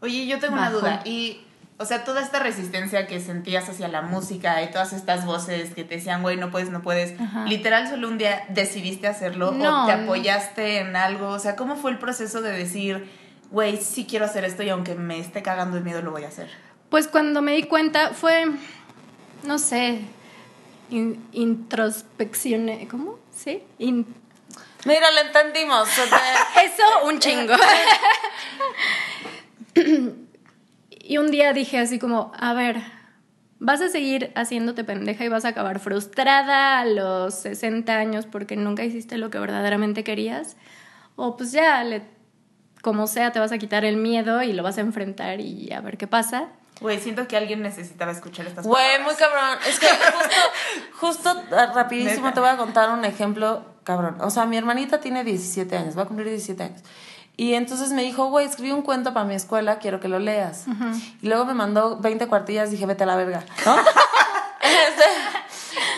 [0.00, 1.02] Oye, yo tengo una duda.
[1.04, 1.40] Y,
[1.76, 5.82] o sea, toda esta resistencia que sentías hacia la música y todas estas voces que
[5.84, 7.44] te decían, güey, no puedes, no puedes, Ajá.
[7.46, 10.02] literal solo un día decidiste hacerlo No, o te no.
[10.04, 11.28] apoyaste en algo.
[11.30, 13.10] O sea, ¿cómo fue el proceso de decir,
[13.50, 16.28] güey, sí quiero hacer esto y aunque me esté cagando de miedo lo voy a
[16.28, 16.48] hacer?
[16.90, 18.46] Pues cuando me di cuenta fue,
[19.42, 20.00] no sé,
[20.90, 23.18] in- introspección, ¿cómo?
[23.36, 23.62] ¿Sí?
[23.78, 24.06] In-
[24.84, 25.88] Mira, lo entendimos.
[25.88, 27.54] o sea, Eso, un chingo.
[31.06, 32.80] y un día dije así como, a ver,
[33.58, 38.56] vas a seguir haciéndote pendeja y vas a acabar frustrada a los 60 años porque
[38.56, 40.56] nunca hiciste lo que verdaderamente querías.
[41.16, 42.02] O pues ya, le-
[42.82, 45.80] como sea, te vas a quitar el miedo y lo vas a enfrentar y a
[45.80, 46.48] ver qué pasa.
[46.80, 49.06] Güey, siento que alguien necesitaba escuchar estas Güey, palabras.
[49.06, 49.58] muy cabrón.
[49.68, 52.34] Es que justo, justo ah, rapidísimo Neta.
[52.34, 54.16] te voy a contar un ejemplo cabrón.
[54.20, 56.82] O sea, mi hermanita tiene 17 años, va a cumplir 17 años.
[57.36, 60.66] Y entonces me dijo, güey, escribí un cuento para mi escuela, quiero que lo leas.
[61.20, 63.74] Y luego me mandó 20 cuartillas, dije, vete a la verga, ¿no?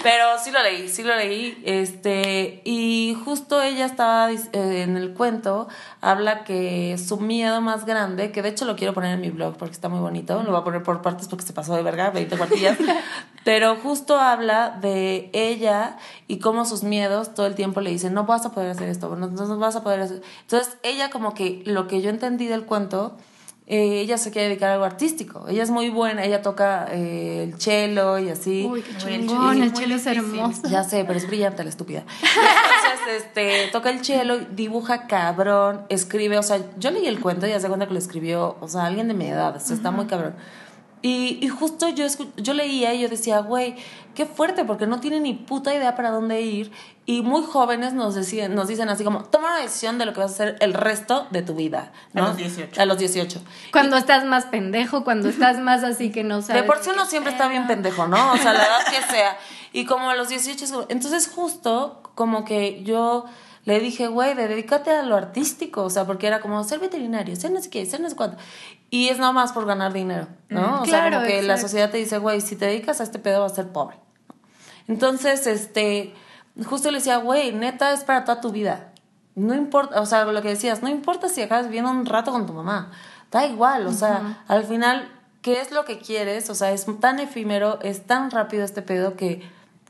[0.06, 1.60] Pero sí lo leí, sí lo leí.
[1.64, 5.66] Este, y justo ella estaba eh, en el cuento,
[6.00, 9.56] habla que su miedo más grande, que de hecho lo quiero poner en mi blog
[9.56, 12.10] porque está muy bonito, lo voy a poner por partes porque se pasó de verga,
[12.10, 12.78] 20 cuartillas.
[13.44, 15.96] pero justo habla de ella
[16.28, 19.16] y cómo sus miedos todo el tiempo le dicen, no vas a poder hacer esto,
[19.16, 20.22] no, no vas a poder hacer.
[20.42, 23.16] Entonces, ella como que lo que yo entendí del cuento
[23.68, 25.46] eh, ella se quiere dedicar a algo artístico.
[25.48, 28.64] Ella es muy buena, ella toca eh, el cello y así.
[28.70, 30.68] Uy, qué chingón, chelo el chelo es hermoso.
[30.68, 32.05] Ya sé, pero es brillante la estúpida.
[32.22, 37.50] Entonces, este, toca el cello, dibuja cabrón, escribe, o sea, yo leí el cuento y
[37.50, 39.90] ya se cuenta que lo escribió, o sea, alguien de mi edad, o sea, está
[39.90, 40.37] muy cabrón.
[41.06, 43.76] Y, y justo yo, escu- yo leía y yo decía, güey,
[44.16, 46.72] qué fuerte, porque no tiene ni puta idea para dónde ir.
[47.04, 50.18] Y muy jóvenes nos, deciden, nos dicen así como, toma una decisión de lo que
[50.20, 51.92] vas a hacer el resto de tu vida.
[52.14, 52.80] A los 18.
[52.82, 53.40] A los 18.
[53.70, 56.62] Cuando estás más pendejo, cuando estás más así que no sabes.
[56.62, 58.32] De por sí uno siempre está bien pendejo, ¿no?
[58.32, 59.36] O sea, la edad que sea.
[59.72, 63.26] Y como a los 18, es como- entonces justo como que yo
[63.66, 67.50] le dije, güey, dedícate a lo artístico, o sea, porque era como ser veterinario, ser
[67.50, 68.38] no sé qué, ser no sé cuánto.
[68.90, 70.61] Y es nada más por ganar dinero, ¿no?
[70.61, 73.02] Mm, o sea, claro, como que la sociedad te dice, güey, si te dedicas a
[73.02, 73.96] este pedo vas a ser pobre.
[74.87, 76.14] Entonces, este,
[76.64, 78.92] justo le decía, güey, neta es para toda tu vida.
[79.35, 82.46] No importa, o sea, lo que decías, no importa si acabas viviendo un rato con
[82.46, 82.92] tu mamá.
[83.33, 85.11] Da igual, o sea, al final,
[85.42, 86.48] ¿qué es lo que quieres?
[86.50, 89.42] O sea, es tan efímero, es tan rápido este pedo que,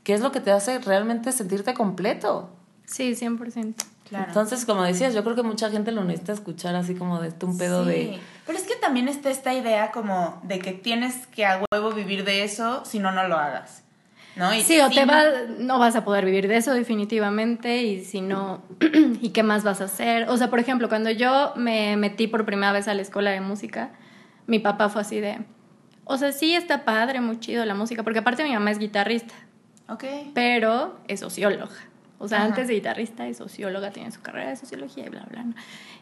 [0.03, 2.56] ¿qué es lo que te hace realmente sentirte completo?
[2.87, 3.75] Sí, 100%.
[4.09, 4.25] Claro.
[4.29, 7.45] Entonces, como decías, yo creo que mucha gente lo necesita escuchar así como de este
[7.45, 8.19] un pedo Sí, de...
[8.45, 12.23] Pero es que también está esta idea como de que tienes que a huevo vivir
[12.23, 13.83] de eso, si no, no lo hagas.
[14.37, 14.53] ¿no?
[14.53, 15.23] Y Sí, o si te no- va,
[15.59, 18.61] no vas a poder vivir de eso definitivamente y si no,
[19.21, 20.29] ¿y qué más vas a hacer?
[20.29, 23.41] O sea, por ejemplo, cuando yo me metí por primera vez a la escuela de
[23.41, 23.89] música,
[24.45, 25.39] mi papá fue así de,
[26.05, 29.33] o sea, sí está padre, muy chido la música, porque aparte mi mamá es guitarrista,
[29.89, 30.05] Ok.
[30.33, 31.75] pero es socióloga.
[32.19, 32.47] O sea, Ajá.
[32.47, 35.53] antes de guitarrista es socióloga, tiene su carrera de sociología y bla, bla, ¿no?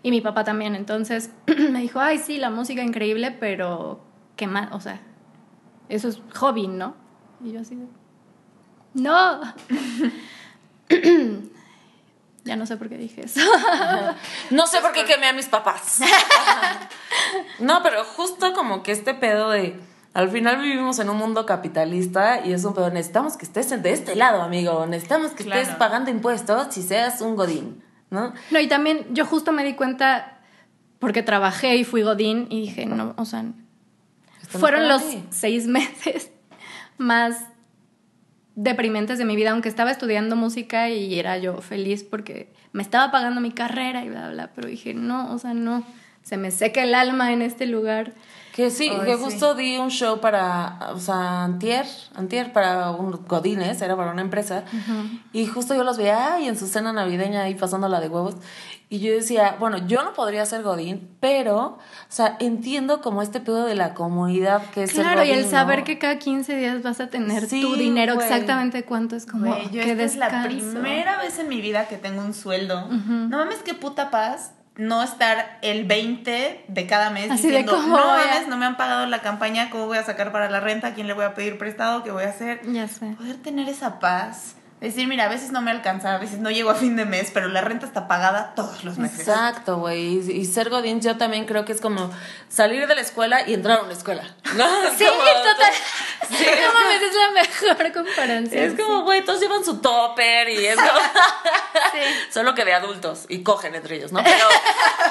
[0.02, 1.32] Y mi papá también, entonces
[1.72, 4.00] me dijo, ay, sí, la música increíble, pero
[4.36, 4.72] ¿qué más?
[4.72, 5.02] O sea,
[5.90, 6.96] eso es hobby, ¿no?
[7.44, 7.86] Y yo así de,
[8.96, 9.42] no.
[12.46, 13.42] ya no sé por qué dije eso.
[14.52, 16.00] No sé por qué quemé a mis papás.
[17.60, 19.78] no, pero justo como que este pedo de.
[20.16, 22.90] Al final vivimos en un mundo capitalista y es un pedo.
[22.90, 24.86] Necesitamos que estés de este lado, amigo.
[24.86, 28.34] Necesitamos que estés pagando impuestos y seas un godín, ¿no?
[28.50, 30.40] no, y también yo justo me di cuenta,
[31.00, 33.44] porque trabajé y fui Godín, y dije, no, o sea,
[34.42, 36.32] Esto fueron los seis meses
[36.98, 37.36] más
[38.56, 43.12] deprimentes de mi vida, aunque estaba estudiando música y era yo feliz porque me estaba
[43.12, 45.84] pagando mi carrera y bla, bla, pero dije, no, o sea, no,
[46.24, 48.14] se me seca el alma en este lugar.
[48.56, 49.22] Que sí, Ay, que sí.
[49.24, 54.22] justo di un show para, o sea, antier, antier para un Godines, era para una
[54.22, 54.64] empresa,
[55.34, 58.36] y justo yo los veía ay, en su cena navideña ahí pasándola de huevos,
[58.88, 63.42] y yo decía, bueno, yo no podría ser Godín, pero, o sea, entiendo como este
[63.42, 65.86] pedo de la comunidad que es Claro, el y el Godín, saber ¿no?
[65.86, 68.26] que cada 15 días vas a tener Sí, tu dinero güey.
[68.26, 71.90] exactamente cuánto es como, Güey, yo qué esta es la primera vez en mi vida
[71.90, 72.88] que tengo un sueldo.
[72.88, 77.98] No mames, qué puta paz no estar el 20 de cada mes Así diciendo, ¿cómo
[77.98, 80.50] no voy a-" mames, no me han pagado la campaña, ¿cómo voy a sacar para
[80.50, 80.88] la renta?
[80.88, 82.04] ¿A quién le voy a pedir prestado?
[82.04, 82.62] ¿Qué voy a hacer?
[82.72, 83.16] Ya sé.
[83.18, 84.56] Poder tener esa paz.
[84.82, 87.32] Decir, mira, a veces no me alcanza, a veces no llego a fin de mes,
[87.34, 89.22] pero la renta está pagada todos los meses.
[89.22, 90.20] Exacto, güey.
[90.20, 92.12] Y, y ser Godín yo también creo que es como
[92.50, 94.24] salir de la escuela y entrar a una escuela.
[94.56, 94.66] ¿no?
[94.84, 95.74] Es Sí, como- total.
[96.30, 96.46] Sí.
[96.66, 97.32] No mames, es la
[97.76, 98.64] mejor comparación.
[98.64, 100.90] Es como, güey, todos llevan su topper y es como...
[102.34, 104.24] Solo que de adultos y cogen entre ellos, ¿no?
[104.24, 104.48] Pero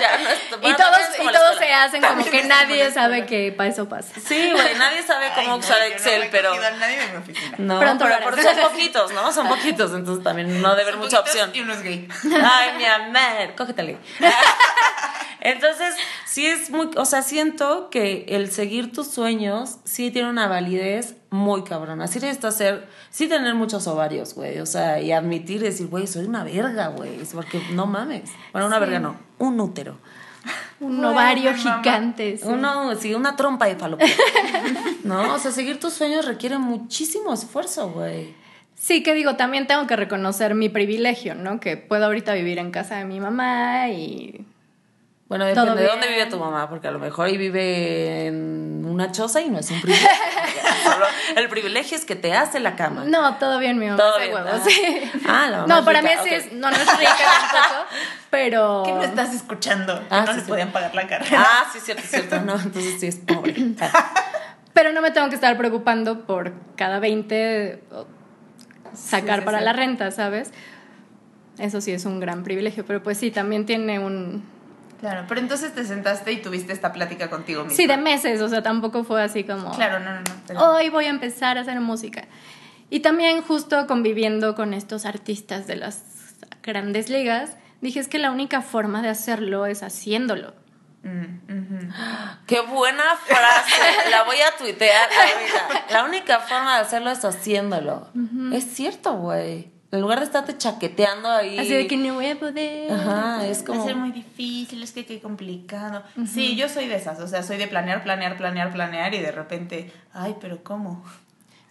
[0.00, 0.38] ya no es...
[0.62, 3.70] Y todos, es como y todos se hacen como que es nadie sabe que para
[3.70, 4.12] eso pasa.
[4.26, 6.54] Sí, güey, nadie sabe cómo Ay, usar no Excel, pero...
[6.78, 7.56] nadie de mi oficina.
[7.58, 9.32] No, Pronto pero son poquitos, ¿no?
[9.32, 11.50] Son poquitos, entonces también no debe haber mucha opción.
[11.54, 12.08] Y uno es gay.
[12.24, 13.98] Ay, mi amor, cógetele.
[15.40, 20.46] Entonces, sí es muy, o sea, siento que el seguir tus sueños sí tiene una
[20.48, 22.06] validez muy cabrona.
[22.06, 24.58] Sí necesitas ser, sí tener muchos ovarios, güey.
[24.60, 27.18] O sea, y admitir, decir, güey, soy una verga, güey.
[27.34, 28.30] Porque no mames.
[28.52, 28.80] Bueno, una Sí.
[28.80, 29.98] verga no, un útero.
[30.80, 32.38] Un Bueno, ovario gigante.
[32.38, 32.44] sí.
[32.46, 34.06] Uno, sí, una trompa de falopio.
[35.04, 38.34] no, o sea, seguir tus sueños requiere muchísimo esfuerzo, güey.
[38.84, 41.58] Sí, que digo, también tengo que reconocer mi privilegio, ¿no?
[41.58, 44.44] Que puedo ahorita vivir en casa de mi mamá y...
[45.26, 48.84] Bueno, Todo depende de dónde vive tu mamá, porque a lo mejor ahí vive en
[48.86, 50.10] una choza y no es un privilegio.
[51.36, 53.04] El privilegio es que te hace la cama.
[53.06, 54.60] No, todo bien, mi mamá Todo bien, huevos, ah.
[54.62, 55.10] sí.
[55.26, 56.52] Ah, la mamá No, para mí sí es...
[56.52, 57.86] No, no es rica tampoco,
[58.28, 58.82] pero...
[58.84, 59.98] ¿Qué no estás escuchando?
[59.98, 60.48] Que Ah, no sí, le sí.
[60.50, 61.42] podían pagar la carrera.
[61.42, 62.38] Ah, sí, cierto, cierto.
[62.42, 63.54] No, entonces sí es pobre.
[64.74, 68.06] Pero no me tengo que estar preocupando por cada 20 o
[68.94, 69.64] sacar Sí, para sí.
[69.64, 70.52] la renta, ¿sabes?
[71.58, 74.42] Eso sí es un gran privilegio, pero pues sí, también tiene un...
[75.00, 77.76] Claro, pero entonces te sentaste y tuviste esta plática contigo misma.
[77.76, 79.70] Sí, de meses, o sea, tampoco fue así como...
[79.72, 80.72] Claro, no, no, no.
[80.72, 82.24] Hoy voy a empezar a hacer música.
[82.90, 86.02] Y también justo conviviendo con estos artistas de las
[86.62, 90.54] grandes ligas, dije es que la única forma de hacerlo es haciéndolo.
[91.04, 91.90] Mm.
[92.46, 94.10] Qué buena frase.
[94.10, 95.86] La voy a tuitear ahorita.
[95.92, 98.08] La única forma de hacerlo es haciéndolo.
[98.52, 99.72] Es cierto, güey.
[99.92, 101.56] En lugar de estarte chaqueteando ahí.
[101.56, 102.90] Así de que no voy a poder.
[102.92, 103.84] Ajá, es Va a como.
[103.84, 106.02] ser muy difícil, es que qué complicado.
[106.26, 109.30] Sí, yo soy de esas, o sea, soy de planear, planear, planear, planear y de
[109.30, 111.04] repente, ay, pero ¿cómo?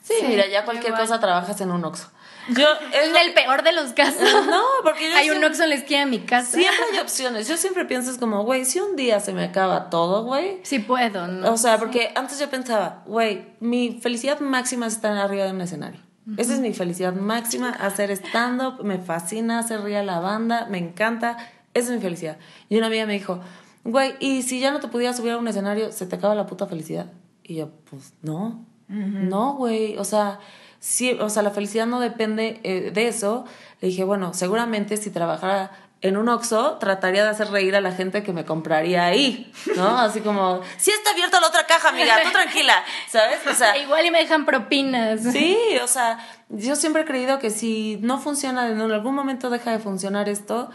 [0.03, 2.09] Sí, Sí, mira, ya cualquier cosa trabajas en un Oxxo.
[2.49, 4.21] Yo, es En lo- el peor de los casos.
[4.49, 6.57] No, porque yo Hay un siempre- Oxxo en la esquina de mi casa.
[6.57, 7.47] Siempre hay opciones.
[7.47, 10.59] Yo siempre pienso es como, güey, si un día se me acaba todo, güey.
[10.63, 11.51] Sí puedo, ¿no?
[11.53, 15.61] O sea, porque antes yo pensaba, güey, mi felicidad máxima es estar arriba de un
[15.61, 16.01] escenario.
[16.37, 20.77] Esa es mi felicidad máxima, hacer stand-up, me fascina hacer reír a la banda, me
[20.77, 21.35] encanta,
[21.73, 22.37] esa es mi felicidad.
[22.69, 23.41] Y una amiga me dijo,
[23.83, 26.45] güey, ¿y si ya no te pudieras subir a un escenario, se te acaba la
[26.45, 27.07] puta felicidad?
[27.43, 30.39] Y yo, pues no, no, güey, o sea,
[30.83, 33.45] sí, o sea, la felicidad no depende eh, de eso.
[33.79, 35.71] Le dije, bueno, seguramente si trabajara
[36.01, 39.97] en un Oxxo, trataría de hacer reír a la gente que me compraría ahí, ¿no?
[39.97, 43.39] Así como, sí está abierta la otra caja, amiga, tú tranquila, ¿sabes?
[43.49, 45.21] O sea, Igual y me dejan propinas.
[45.23, 46.19] Sí, o sea,
[46.49, 50.69] yo siempre he creído que si no funciona, en algún momento deja de funcionar esto,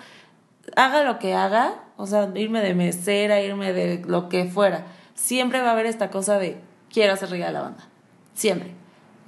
[0.74, 5.61] haga lo que haga, o sea, irme de mesera, irme de lo que fuera, siempre
[5.61, 6.59] va a haber esta cosa de
[6.90, 7.86] quiero hacer reír a la banda,
[8.32, 8.78] siempre.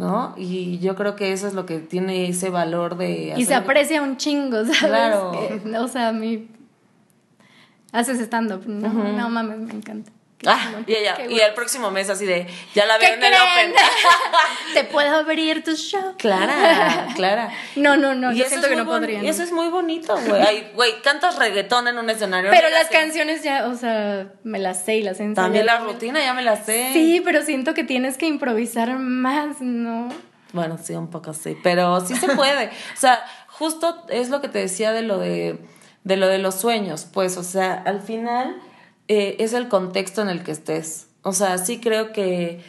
[0.01, 0.35] ¿No?
[0.39, 3.35] Y yo creo que eso es lo que tiene ese valor de...
[3.37, 4.79] Y se hacer- aprecia un chingo, ¿sabes?
[4.79, 5.33] Claro.
[5.33, 6.49] Que, o sea, a mí...
[7.93, 10.11] Haces stand-up, no, no mames, me encanta.
[10.47, 13.35] Ah, y, ella, y el próximo mes así de, ya la ¿Qué veo en el?
[13.35, 13.75] Open.
[14.75, 16.15] ¿Te puedo abrir tu show?
[16.17, 17.51] Clara, Clara.
[17.77, 19.23] No, no, no, Y yo eso siento es que no podría.
[19.23, 19.29] y.
[19.29, 20.73] Eso es muy bonito, güey.
[20.73, 22.51] Güey, cantas reggaetón en un escenario.
[22.51, 25.47] Pero las canciones ya, o sea, me las sé y las he ensayado.
[25.47, 26.91] También la rutina, ya me la sé.
[26.95, 30.09] Sí, pero siento que tienes que improvisar más, ¿no?
[30.55, 32.69] Bueno, sí, un poco sí, pero sí se puede.
[32.69, 35.59] O sea, justo es lo que te decía de lo de,
[36.05, 38.57] de lo de los sueños, pues, o sea, al final
[39.13, 41.09] eh, es el contexto en el que estés.
[41.23, 42.63] O sea, sí creo que,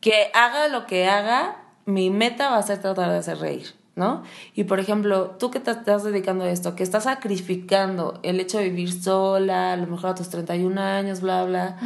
[0.00, 4.22] que haga lo que haga, mi meta va a ser tratar de hacer reír, ¿no?
[4.54, 8.56] Y por ejemplo, tú que te estás dedicando a esto, que estás sacrificando el hecho
[8.56, 11.76] de vivir sola, a lo mejor a tus 31 años, bla, bla.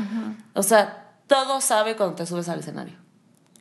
[0.54, 3.05] O sea, todo sabe cuando te subes al escenario.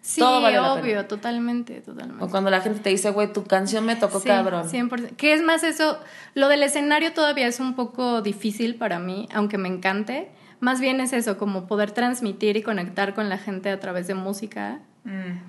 [0.08, 1.08] Sí, Todo vale la obvio, pena.
[1.08, 2.24] totalmente, totalmente.
[2.24, 4.70] O cuando la gente te dice, güey, tu canción me tocó Sí, cabrón.
[4.70, 5.16] 100%.
[5.18, 5.98] ¿Qué es más eso?
[6.36, 10.30] Lo del escenario todavía es un poco difícil para mí, aunque me encante.
[10.60, 14.14] Más bien es eso, como poder transmitir y conectar con la gente a través de
[14.14, 14.80] música.
[15.06, 15.40] Mm.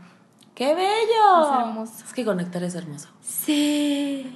[0.54, 1.42] ¡Qué bello!
[1.42, 2.04] Es hermoso.
[2.07, 3.09] Es que conectar es hermoso.
[3.20, 4.34] Sí.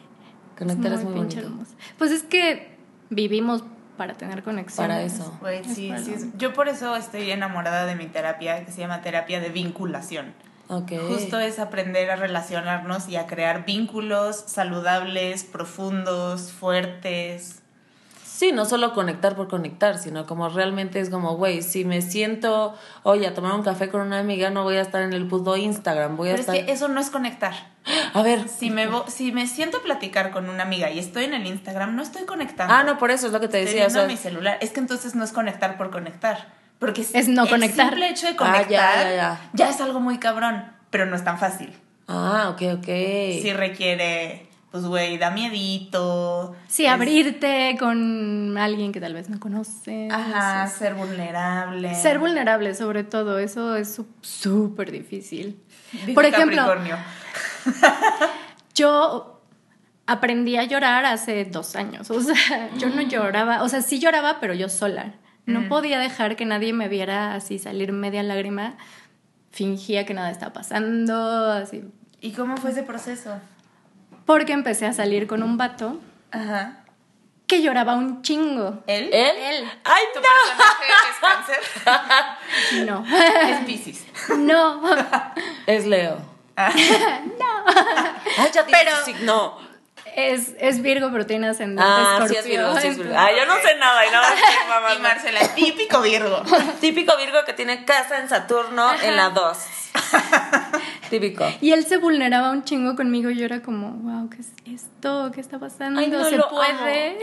[0.59, 1.55] Conectar es muy, pinche bonito.
[1.55, 1.75] hermoso.
[1.97, 2.77] Pues es que
[3.09, 3.64] vivimos
[4.01, 4.89] para tener conexión.
[4.89, 5.39] Para eso.
[5.75, 6.33] Sí, para sí.
[6.39, 10.33] Yo por eso estoy enamorada de mi terapia, que se llama terapia de vinculación.
[10.69, 10.93] Ok.
[11.07, 17.60] Justo es aprender a relacionarnos y a crear vínculos saludables, profundos, fuertes.
[18.41, 22.74] Sí, no solo conectar por conectar, sino como realmente es como, güey, si me siento,
[23.03, 25.59] oye, a tomar un café con una amiga, no voy a estar en el puto
[25.59, 26.64] Instagram, voy a Pero es estar...
[26.64, 27.53] que eso no es conectar.
[28.14, 28.49] A ver.
[28.49, 31.95] Si me, si me siento a platicar con una amiga y estoy en el Instagram,
[31.95, 32.72] no estoy conectando.
[32.72, 33.88] Ah, no, por eso es lo que te Estoy decía.
[33.88, 34.57] O viendo sea, mi celular.
[34.62, 36.49] Es que entonces no es conectar por conectar.
[36.78, 37.88] Porque Es no el conectar.
[37.91, 39.51] simple hecho de Ah, conectar ya, ya, ya.
[39.53, 41.78] ya es algo muy cabrón, pero no es tan fácil.
[42.09, 42.86] Ah, ok, ok.
[42.86, 46.55] Sí requiere, pues, güey, da miedito.
[46.68, 50.12] Sí, Es- abrirte con alguien que tal vez no conoces.
[50.12, 51.95] Ajá, Es- ser vulnerable.
[51.95, 55.61] Ser vulnerable, sobre todo, eso es súper difícil.
[56.07, 56.62] Dijo Por ejemplo,
[58.75, 59.41] yo
[60.07, 62.11] aprendí a llorar hace dos años.
[62.11, 65.14] O sea, yo no lloraba, o sea, sí lloraba, pero yo sola.
[65.47, 68.77] No podía dejar que nadie me viera así salir media lágrima.
[69.51, 71.83] Fingía que nada estaba pasando, así.
[72.21, 73.33] ¿Y cómo fue ese proceso?
[74.31, 75.99] Porque empecé a salir con un vato
[76.31, 76.85] Ajá.
[77.49, 78.85] que lloraba un chingo.
[78.87, 79.11] ¿Él?
[79.12, 79.37] ¿Él?
[79.37, 79.72] Él.
[79.83, 80.26] ¡Ay, ¿Tu no!
[80.55, 82.85] personaje es cáncer?
[82.87, 83.05] No,
[83.49, 84.07] es Pisces.
[84.39, 84.81] no.
[85.66, 86.18] Es Leo.
[86.57, 86.70] Ah.
[88.39, 89.59] Ay, ya dije Pero- su signo.
[90.14, 93.14] Es, es Virgo, pero tiene ascendente Ah, sí es Virgo, sí es Virgo.
[93.16, 94.31] Ay, yo no sé nada y nada
[94.81, 95.03] más Y.
[95.03, 96.43] Marcela, típico Virgo.
[96.81, 99.59] Típico Virgo que tiene casa en Saturno en la 2.
[101.11, 101.45] Típico.
[101.61, 105.31] Y él se vulneraba un chingo conmigo y yo era como, wow, ¿qué es esto?
[105.35, 106.01] ¿Qué está pasando?
[106.01, 107.19] Ay, no, ¿Se puede?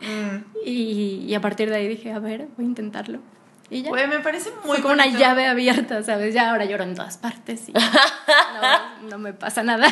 [0.00, 0.44] Mm.
[0.66, 3.20] y, y a partir de ahí dije, a ver, voy a intentarlo.
[3.68, 3.92] Y ya.
[3.92, 6.34] Me parece muy Fue como una llave abierta, ¿sabes?
[6.34, 9.86] Ya ahora lloro en todas partes y no, no me pasa nada.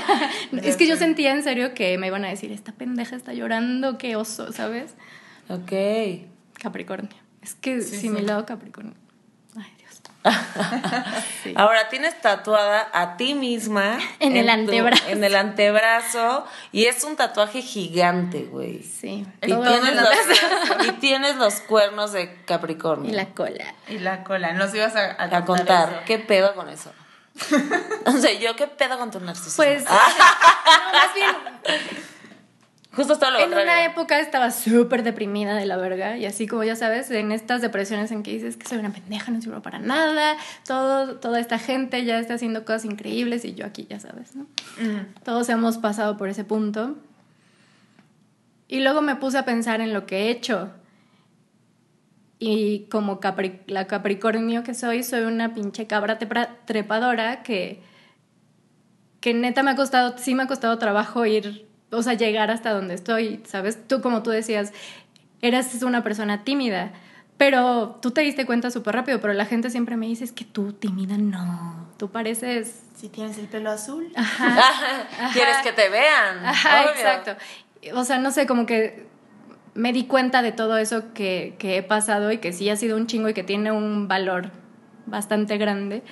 [0.62, 3.97] es que yo sentía en serio que me iban a decir, esta pendeja está llorando,
[3.97, 4.97] qué oso, ¿sabes?
[5.49, 5.72] Ok.
[6.55, 7.11] Capricornio.
[7.41, 8.09] Es que Sí, sí, sí.
[8.11, 8.95] mi lado Capricornio.
[11.43, 11.55] Sí.
[11.57, 13.99] Ahora tienes tatuada a ti misma.
[14.21, 15.09] En el tu- antebrazo.
[15.09, 16.47] en el antebrazo.
[16.73, 18.83] Y es un tatuaje gigante, güey.
[18.83, 19.25] Sí.
[19.43, 23.11] Y tienes, lo- los, y tienes los cuernos de Capricornio.
[23.11, 23.75] y la cola.
[23.89, 24.53] Y la cola.
[24.53, 25.89] Nos ibas a, a a contar.
[25.91, 26.01] eso.
[26.07, 26.93] ¿Qué pedo con eso?
[28.07, 29.57] o sea, yo, ¿qué pedo con tu narcisismo?
[29.64, 30.09] Pues, Ah,
[30.66, 31.81] no, más bien,
[32.93, 33.70] justo todo lo en contrario.
[33.72, 37.61] una época estaba súper deprimida de la verga y así como ya sabes, en estas
[37.62, 40.36] depresiones en que dices que soy una pendeja, no sirvo para nada,
[40.66, 44.45] todo, toda esta gente ya está haciendo cosas increíbles y yo aquí, ya sabes, ¿no?
[44.80, 45.14] Mm.
[45.24, 46.97] Todos hemos pasado por ese punto.
[48.68, 50.70] Y luego me puse a pensar en lo que he hecho.
[52.41, 57.82] Y como Capri- la Capricornio que soy, soy una pinche cabra trepadora que,
[59.20, 62.72] que neta me ha costado, sí me ha costado trabajo ir, o sea, llegar hasta
[62.72, 63.86] donde estoy, ¿sabes?
[63.86, 64.72] Tú, como tú decías,
[65.41, 66.93] eras una persona tímida,
[67.36, 70.45] pero tú te diste cuenta súper rápido, pero la gente siempre me dice, es que
[70.45, 72.82] tú tímida no, tú pareces...
[72.97, 74.11] Si tienes el pelo azul.
[74.16, 75.30] Ajá.
[75.32, 76.45] ¿Quieres que te vean?
[76.45, 76.91] Ajá, Obvio.
[76.91, 77.36] exacto.
[77.95, 79.07] O sea, no sé, como que
[79.74, 82.97] me di cuenta de todo eso que, que he pasado y que sí ha sido
[82.97, 84.51] un chingo y que tiene un valor
[85.07, 86.03] bastante grande.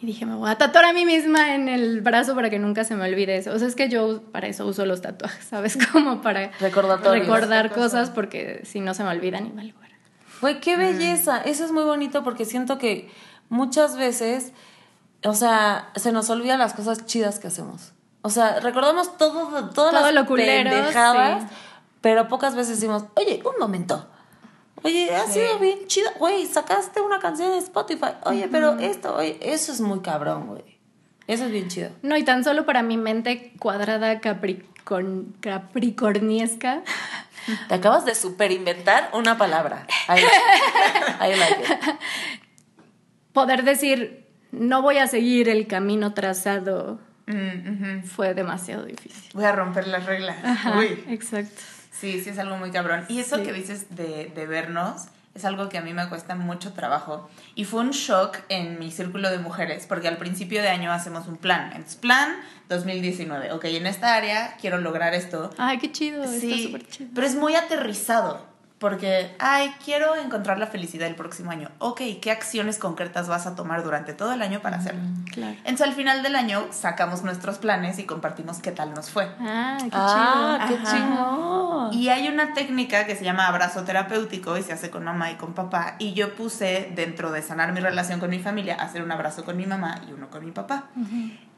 [0.00, 2.84] Y dije, me voy a tatuar a mí misma en el brazo para que nunca
[2.84, 3.52] se me olvide eso.
[3.52, 5.76] O sea, es que yo para eso uso los tatuajes, ¿sabes?
[5.92, 9.78] Como para recordar cosas porque si no se me olvidan y valgo.
[10.40, 11.40] Güey, qué belleza.
[11.42, 13.10] Eso es muy bonito porque siento que
[13.48, 14.52] muchas veces
[15.24, 17.92] o sea, se nos olvidan las cosas chidas que hacemos.
[18.22, 21.48] O sea, recordamos todo, todas Todo las lo culero, pendejadas, sí.
[22.00, 24.08] pero pocas veces decimos, oye, un momento.
[24.88, 26.10] Oye, ha sido bien chida.
[26.18, 28.12] Güey, sacaste una canción en Spotify.
[28.24, 30.64] Oye, pero esto, oye, eso es muy cabrón, güey.
[31.26, 31.90] Eso es bien chido.
[32.02, 36.82] No, y tan solo para mi mente cuadrada capricor- capricorniesca.
[37.68, 39.86] Te acabas de superinventar una palabra.
[40.08, 40.22] Like
[41.62, 41.96] it.
[43.32, 49.30] Poder decir, no voy a seguir el camino trazado Mm, fue demasiado difícil.
[49.34, 50.42] Voy a romper las reglas.
[50.42, 51.04] Ajá, Uy.
[51.08, 51.60] exacto.
[51.98, 53.04] Sí, sí, es algo muy cabrón.
[53.08, 53.42] Y eso Sí.
[53.42, 57.30] que dices de, de vernos es algo que a mí me cuesta mucho trabajo.
[57.54, 61.28] Y fue un shock en mi círculo de mujeres, porque al principio de año hacemos
[61.28, 61.66] un plan.
[61.74, 62.36] Entonces, plan
[62.68, 63.52] 2019.
[63.52, 65.50] Ok, en esta área quiero lograr esto.
[65.58, 67.10] Ay, qué chido, está Sí, súper chido.
[67.14, 68.46] pero es muy aterrizado.
[68.78, 71.68] Porque, ay, quiero encontrar la felicidad el próximo año.
[71.80, 75.00] Ok, ¿qué acciones concretas vas a tomar durante todo el año para hacerlo?
[75.32, 75.56] Claro.
[75.64, 79.28] Entonces, al final del año sacamos nuestros planes y compartimos qué tal nos fue.
[79.40, 80.78] Ah, qué Ah, chido.
[80.78, 81.92] qué chingón.
[81.92, 85.34] Y hay una técnica que se llama abrazo terapéutico y se hace con mamá y
[85.34, 85.96] con papá.
[85.98, 89.56] Y yo puse dentro de sanar mi relación con mi familia, hacer un abrazo con
[89.56, 90.84] mi mamá y uno con mi papá.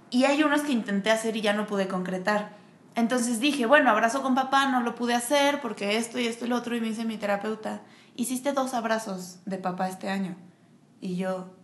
[0.08, 2.59] Y hay unos que intenté hacer y ya no pude concretar.
[2.94, 6.48] Entonces dije, bueno, abrazo con papá no lo pude hacer porque esto y esto y
[6.48, 6.76] lo otro.
[6.76, 7.82] Y me dice mi terapeuta,
[8.16, 10.36] hiciste dos abrazos de papá este año.
[11.00, 11.54] Y yo,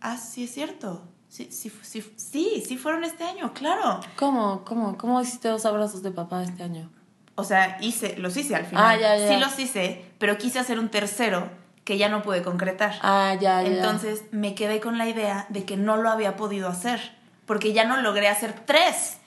[0.00, 1.08] ah, sí es cierto.
[1.28, 4.00] Sí, sí, sí, sí, sí fueron este año, claro.
[4.16, 6.90] ¿Cómo, cómo, cómo hiciste dos abrazos de papá este año?
[7.36, 8.84] O sea, hice, los hice al final.
[8.86, 9.28] Ah, ya, ya.
[9.28, 11.48] Sí los hice, pero quise hacer un tercero
[11.84, 12.96] que ya no pude concretar.
[13.00, 13.68] Ah, ya, ya.
[13.68, 17.16] Entonces me quedé con la idea de que no lo había podido hacer,
[17.46, 19.18] porque ya no logré hacer tres.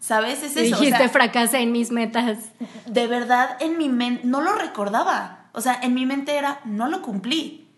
[0.00, 0.42] ¿Sabes?
[0.42, 0.76] Es Y eso.
[0.76, 2.38] o dijiste, sea, fracasé en mis metas.
[2.86, 5.48] de verdad, en mi mente, no lo recordaba.
[5.52, 7.68] O sea, en mi mente era, no lo cumplí.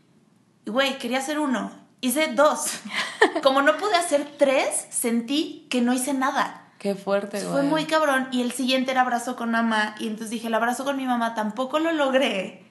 [0.66, 1.70] Y, Güey, quería hacer uno.
[2.00, 2.80] Hice dos.
[3.42, 6.64] Como no pude hacer tres, sentí que no hice nada.
[6.78, 7.50] Qué fuerte, güey.
[7.52, 8.28] Fue muy cabrón.
[8.30, 9.94] Y el siguiente era abrazo con mamá.
[9.98, 12.64] Y entonces dije, el abrazo con mi mamá tampoco lo logré.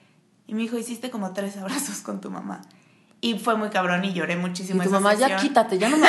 [0.46, 2.62] Y me dijo, hiciste como tres abrazos con tu mamá.
[3.20, 4.82] Y fue muy cabrón y lloré Y muchísimo.
[4.82, 5.40] tu esa mamá, ya sesión.
[5.40, 6.06] quítate, ya no me,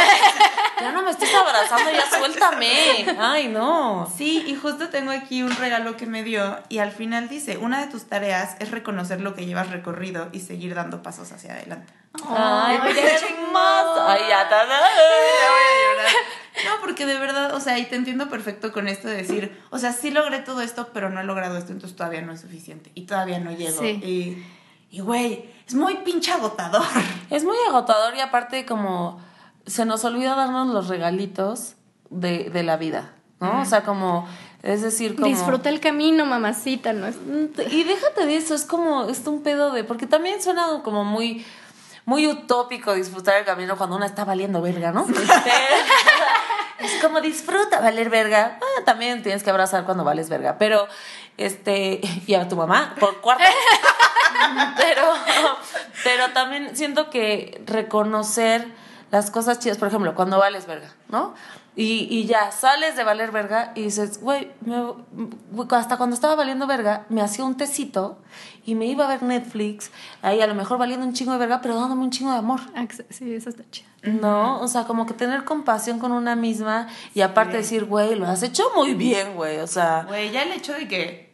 [0.82, 3.16] ya no me estés abrazando, ya suéltame.
[3.20, 4.12] Ay, no.
[4.18, 6.60] Sí, y justo tengo aquí un regalo que me dio.
[6.70, 10.40] Y al final dice, una de tus tareas es reconocer lo que llevas recorrido y
[10.40, 11.94] seguir dando pasos hacia adelante.
[12.28, 14.08] Ay, Ay, qué hermoso.
[14.08, 14.80] Ay, ya, ta, ta.
[16.66, 19.78] No, porque de verdad, o sea, y te entiendo perfecto con esto de decir, o
[19.78, 22.92] sea, sí logré todo esto, pero no he logrado esto, entonces todavía no es suficiente.
[22.96, 23.80] Y todavía no llego.
[23.80, 23.88] Sí.
[24.04, 24.46] Y,
[24.92, 26.86] y güey, es muy pinche agotador.
[27.30, 29.22] Es muy agotador y aparte como
[29.70, 31.76] se nos olvida darnos los regalitos
[32.10, 33.62] de, de la vida, ¿no?
[33.62, 34.28] O sea, como,
[34.64, 35.28] es decir, como...
[35.28, 36.92] Disfruta el camino, mamacita.
[36.94, 37.08] ¿no?
[37.70, 41.46] Y déjate de eso, es como, es un pedo de, porque también suena como muy,
[42.06, 45.06] muy utópico disfrutar el camino cuando uno está valiendo verga, ¿no?
[46.80, 48.58] Es como disfruta valer verga.
[48.62, 50.88] Ah, también tienes que abrazar cuando vales verga, pero,
[51.36, 53.44] este, y a tu mamá por cuarto.
[54.78, 55.14] pero,
[56.06, 58.66] pero también siento que reconocer
[59.12, 61.34] las cosas chidas, por ejemplo, cuando vales verga, ¿no?
[61.76, 64.52] Y, y ya sales de valer verga y dices, güey,
[65.72, 68.18] hasta cuando estaba valiendo verga, me hacía un tecito
[68.66, 69.92] y me iba a ver Netflix,
[70.22, 72.60] ahí a lo mejor valiendo un chingo de verga, pero dándome un chingo de amor.
[73.10, 73.88] Sí, eso está chido.
[74.04, 74.60] ¿No?
[74.62, 78.44] O sea, como que tener compasión con una misma y aparte decir, güey, lo has
[78.44, 79.60] hecho muy bien, güey.
[79.60, 81.34] O sea, Güey, ya el hecho de que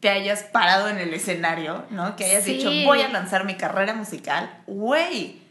[0.00, 2.16] te hayas parado en el escenario, ¿no?
[2.16, 2.54] Que hayas Sí.
[2.54, 4.62] dicho, voy a lanzar mi carrera musical.
[4.66, 5.41] Güey,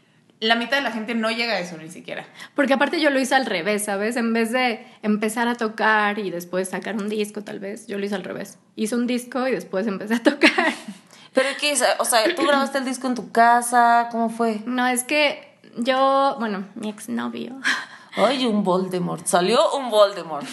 [0.42, 2.26] la mitad de la gente no llega a eso ni siquiera.
[2.56, 4.16] Porque aparte yo lo hice al revés, ¿sabes?
[4.16, 8.04] En vez de empezar a tocar y después sacar un disco, tal vez, yo lo
[8.04, 8.58] hice al revés.
[8.74, 10.72] Hice un disco y después empecé a tocar.
[11.32, 11.84] ¿pero qué es?
[11.98, 14.08] O sea, ¿tú grabaste el disco en tu casa?
[14.10, 14.60] ¿Cómo fue?
[14.66, 17.56] No, es que yo, bueno, mi exnovio.
[18.16, 19.24] Ay, un Voldemort.
[19.26, 20.46] Salió un Voldemort.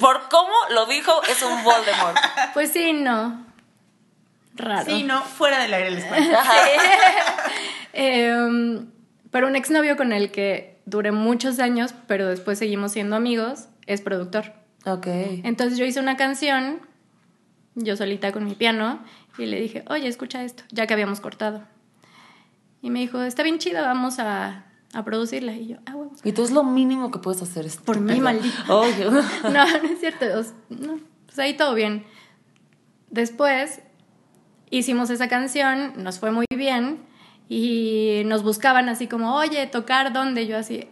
[0.00, 2.16] Por cómo lo dijo, es un Voldemort.
[2.52, 3.46] Pues sí, no.
[4.56, 4.90] Raro.
[4.90, 6.36] Sí, no, fuera del aire les cuento.
[7.92, 8.90] Em,
[9.30, 14.00] pero un exnovio con el que duré muchos años, pero después seguimos siendo amigos, es
[14.00, 14.52] productor.
[14.86, 15.06] Ok.
[15.44, 16.80] Entonces yo hice una canción,
[17.74, 19.00] yo solita con mi piano,
[19.38, 21.62] y le dije, oye, escucha esto, ya que habíamos cortado.
[22.82, 25.52] Y me dijo, está bien chida, vamos a, a producirla.
[25.52, 26.20] Y yo, ah, huevos.
[26.24, 27.66] Y tú es lo mínimo que puedes hacer.
[27.84, 28.24] Por mí, estúpido.
[28.24, 29.22] maldito.
[29.44, 30.26] No, no es cierto.
[30.70, 32.04] no, pues ahí todo bien.
[33.10, 33.82] Después
[34.70, 37.09] hicimos esa canción, nos fue muy bien
[37.52, 40.46] y nos buscaban así como, oye, tocar dónde.
[40.46, 40.88] Yo así,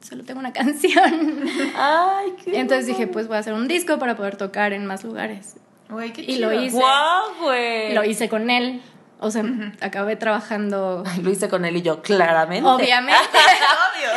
[0.00, 1.44] solo tengo una canción.
[1.76, 2.58] Ay, qué.
[2.58, 5.54] Entonces dije, pues voy a hacer un disco para poder tocar en más lugares.
[5.88, 6.50] Güey, qué Y chido.
[6.50, 6.76] lo hice.
[6.76, 7.94] ¡Guau, güey!
[7.94, 8.82] Lo hice con él.
[9.20, 9.44] O sea,
[9.80, 12.68] acabé trabajando, Lo hice con él y yo, claramente.
[12.68, 13.20] obviamente.
[13.22, 14.10] Obvio.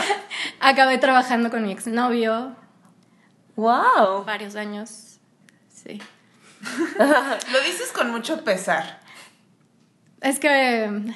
[0.60, 2.56] Acabé trabajando con mi exnovio
[3.56, 4.24] ¡Wow!
[4.26, 5.20] varios años.
[5.70, 6.02] Sí.
[7.00, 9.00] Lo dices con mucho pesar.
[10.22, 11.16] Es que eh,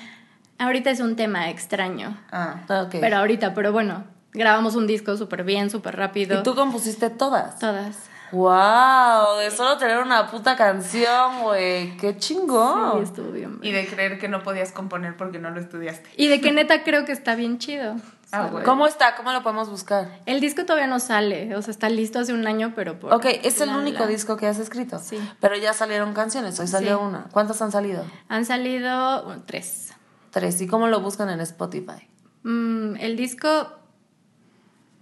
[0.60, 2.18] ahorita es un tema extraño.
[2.32, 2.62] Ah.
[2.86, 2.96] Ok.
[3.00, 4.04] Pero ahorita, pero bueno,
[4.34, 6.40] grabamos un disco súper bien, súper rápido.
[6.40, 7.60] ¿Y tú compusiste todas?
[7.60, 7.98] Todas.
[8.32, 9.38] ¡Wow!
[9.40, 11.96] De solo tener una puta canción, güey.
[11.98, 13.02] ¡Qué Sí, chingón!
[13.04, 13.60] estuvo bien.
[13.62, 16.10] Y de creer que no podías componer porque no lo estudiaste.
[16.18, 17.96] Y de que neta creo que está bien chido.
[18.32, 18.66] Ah, O sea, bueno.
[18.66, 19.16] ¿Cómo está?
[19.16, 20.10] ¿Cómo lo podemos buscar?
[20.26, 23.14] El disco todavía no sale, o sea, está listo hace un año, pero por...
[23.14, 24.98] Ok, es el la- único la- disco que has escrito.
[24.98, 25.20] Sí.
[25.40, 27.04] Pero ya salieron canciones, hoy salió Sí.
[27.06, 27.26] una.
[27.32, 28.04] ¿Cuántas han salido?
[28.28, 29.94] Han salido bueno, tres.
[30.36, 30.60] Tres.
[30.60, 32.10] ¿Y cómo lo buscan en Spotify?
[32.44, 33.70] Mm, el disco,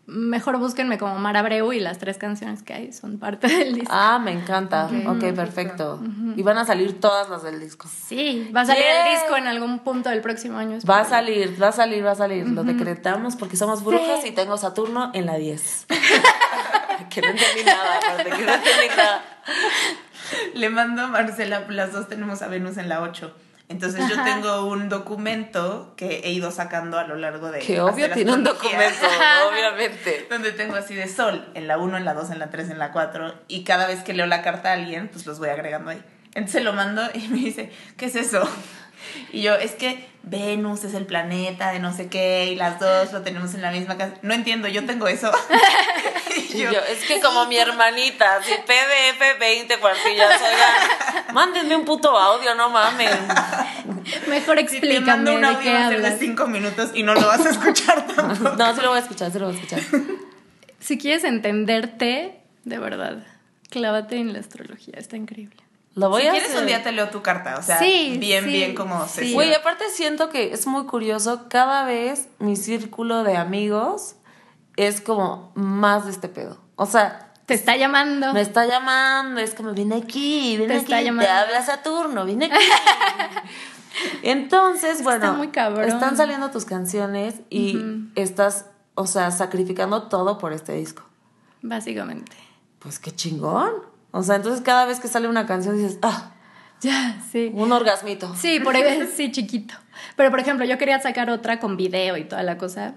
[0.05, 3.89] mejor búsquenme como Mar Abreu y las tres canciones que hay son parte del disco.
[3.91, 4.91] Ah, me encanta.
[5.07, 5.99] Ok, perfecto.
[6.36, 7.88] Y van a salir todas las del disco.
[8.07, 9.07] Sí, va a salir Yeah.
[9.07, 10.77] el disco en algún punto del próximo año.
[10.88, 12.47] Va a salir, va a salir, va a salir.
[12.47, 15.88] Lo decretamos porque somos brujas y tengo Saturno en la 10.
[17.09, 19.23] que no entendí nada, aparte, que no entendí nada.
[20.53, 23.36] Le mando a Marcela, las dos tenemos a Venus en la 8.
[23.70, 27.59] Entonces yo tengo un documento que he ido sacando a lo largo de...
[27.59, 29.07] Que obvio tiene un documento,
[29.49, 30.28] obviamente.
[30.30, 32.80] Donde tengo así de sol, en la 1, en la 2, en la 3, en
[32.80, 33.34] la 4.
[33.47, 36.03] Y cada vez que leo la carta a alguien, pues los voy agregando ahí.
[36.36, 38.47] Entonces se lo mando y me dice, ¿qué es eso?
[39.32, 43.12] Y yo, es que Venus es el planeta de no sé qué y las dos
[43.12, 44.14] lo tenemos en la misma casa.
[44.22, 45.32] No entiendo, yo tengo eso.
[46.54, 52.16] Y yo, es que como mi hermanita, si PDF 20 cuartillas, oigan, mándenme un puto
[52.16, 53.10] audio, no mamen.
[54.28, 56.16] Mejor Si te mando explícame un de audio de hablas.
[56.20, 58.56] 5 minutos y no lo vas a escuchar tampoco.
[58.56, 59.82] No, sí lo voy a escuchar, sí lo voy a escuchar.
[60.80, 63.26] Si quieres entenderte, de verdad,
[63.70, 65.62] clávate en la astrología, está increíble.
[65.95, 66.61] Lo voy si a quieres hacer.
[66.61, 69.33] un día te leo tu carta, o sea, Sí, bien, sí, bien como se sí.
[69.33, 74.15] Güey, aparte siento que es muy curioso, cada vez mi círculo de amigos
[74.75, 76.57] es como más de este pedo.
[76.75, 78.33] O sea, Te está llamando.
[78.33, 81.31] me está llamando, es como, ven aquí, ven Te aquí, está te llamando.
[81.31, 82.55] habla Saturno, ven aquí.
[84.23, 85.85] Entonces, bueno, muy cabrón.
[85.87, 87.79] están saliendo tus canciones y
[88.15, 88.65] estás,
[88.95, 91.03] o sea, sacrificando todo por este disco.
[91.61, 92.35] Básicamente.
[92.79, 93.71] Pues qué chingón.
[94.16, 96.34] O sea, entonces cada vez que sale una canción dices, ah,
[96.82, 97.49] Ya, sí.
[97.51, 98.34] un orgasmito.
[98.36, 99.74] Sí, por ahí, sí, chiquito.
[100.16, 102.93] Pero, por ejemplo, yo quería sacar otra con video y toda la cosa.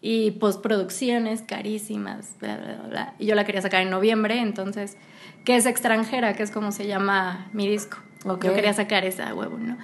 [0.00, 3.14] Y postproducciones carísimas, bla, bla, bla.
[3.18, 4.96] Y yo la quería sacar en noviembre, entonces,
[5.44, 7.98] que es extranjera, que es como se llama mi disco.
[8.24, 8.46] Ok.
[8.46, 9.76] Yo quería sacar esa huevo, ¿no?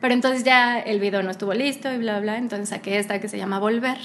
[0.00, 2.36] Pero entonces ya el video no estuvo listo y bla, bla.
[2.38, 3.98] Entonces saqué esta que se llama Volver.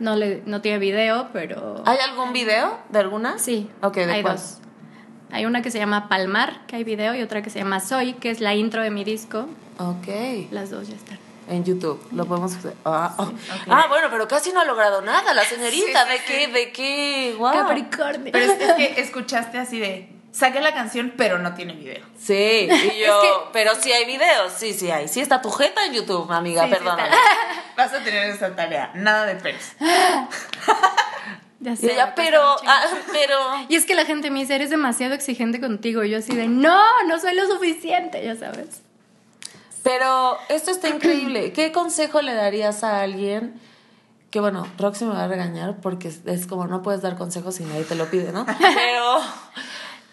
[0.00, 1.82] No, le, no tiene video, pero...
[1.86, 3.38] ¿Hay algún video de alguna?
[3.38, 4.36] Sí, Ok, ¿de hay cuál?
[4.36, 4.58] dos.
[5.30, 8.14] Hay una que se llama Palmar, que hay video, y otra que se llama Soy,
[8.14, 9.46] que es la intro de mi disco.
[9.78, 10.48] Ok.
[10.50, 11.18] Las dos ya están.
[11.48, 12.74] En YouTube, lo podemos hacer.
[12.84, 13.30] Ah, oh.
[13.68, 16.04] Ah, bueno, pero casi no ha logrado nada la señorita.
[16.06, 16.46] Sí, ¿De qué?
[16.46, 16.52] sí.
[16.52, 17.36] ¿De qué?
[17.38, 17.52] Wow.
[17.52, 18.32] Capricornio.
[18.32, 22.04] Pero es que escuchaste así de, saqué la canción, pero no tiene video.
[22.18, 25.08] Sí, y yo, pero sí hay videos, sí, sí hay.
[25.08, 27.16] Sí está tu jeta en YouTube, amiga, Sí, sí perdóname.
[27.76, 29.72] Vas a tener esa tarea, nada de pelos.
[31.62, 33.36] Ya sé, ella, pero, ah, pero.
[33.68, 36.02] Y es que la gente me dice, eres demasiado exigente contigo.
[36.02, 38.80] Y yo así de, no, no soy lo suficiente, ya sabes.
[39.82, 41.52] Pero esto está increíble.
[41.52, 43.60] ¿Qué consejo le darías a alguien?
[44.30, 47.56] Que bueno, Roxy me va a regañar porque es, es como no puedes dar consejos
[47.56, 48.46] si nadie te lo pide, ¿no?
[48.46, 49.18] Pero.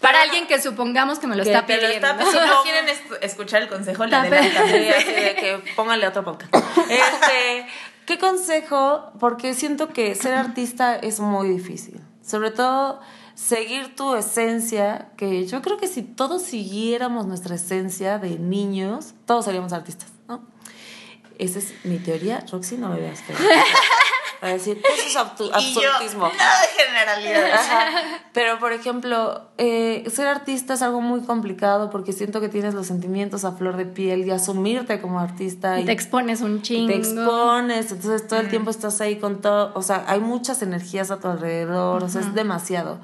[0.02, 2.08] Para alguien que supongamos que me lo Que está pidiendo.
[2.08, 4.68] está Si no quieren es- escuchar el consejo, le adelantan.
[4.70, 6.54] Sí, así de que póngale otro podcast.
[6.56, 7.66] Este,
[8.06, 9.12] ¿qué consejo?
[9.20, 12.00] Porque siento que ser artista es muy difícil.
[12.26, 13.00] Sobre todo
[13.36, 19.46] seguir tu esencia, que yo creo que si todos siguiéramos nuestra esencia de niños, todos
[19.46, 20.46] seríamos artistas, ¿no?
[21.40, 22.44] Esa es mi teoría.
[22.52, 23.36] Roxy, no me veas feo.
[24.44, 26.30] Va a decir, eso es abtu- Y yo, absolutismo.
[26.38, 27.54] nada de generalidades.
[27.56, 27.92] Ajá.
[28.34, 32.86] Pero, por ejemplo, eh, ser artista es algo muy complicado porque siento que tienes los
[32.86, 36.64] sentimientos a flor de piel y asumirte como artista Y y te expones un te
[36.64, 36.94] chingo.
[36.94, 41.20] expones, entonces todo el tiempo estás ahí con todo, o sea, hay muchas energías a
[41.20, 43.00] tu alrededor, o sea, es demasiado.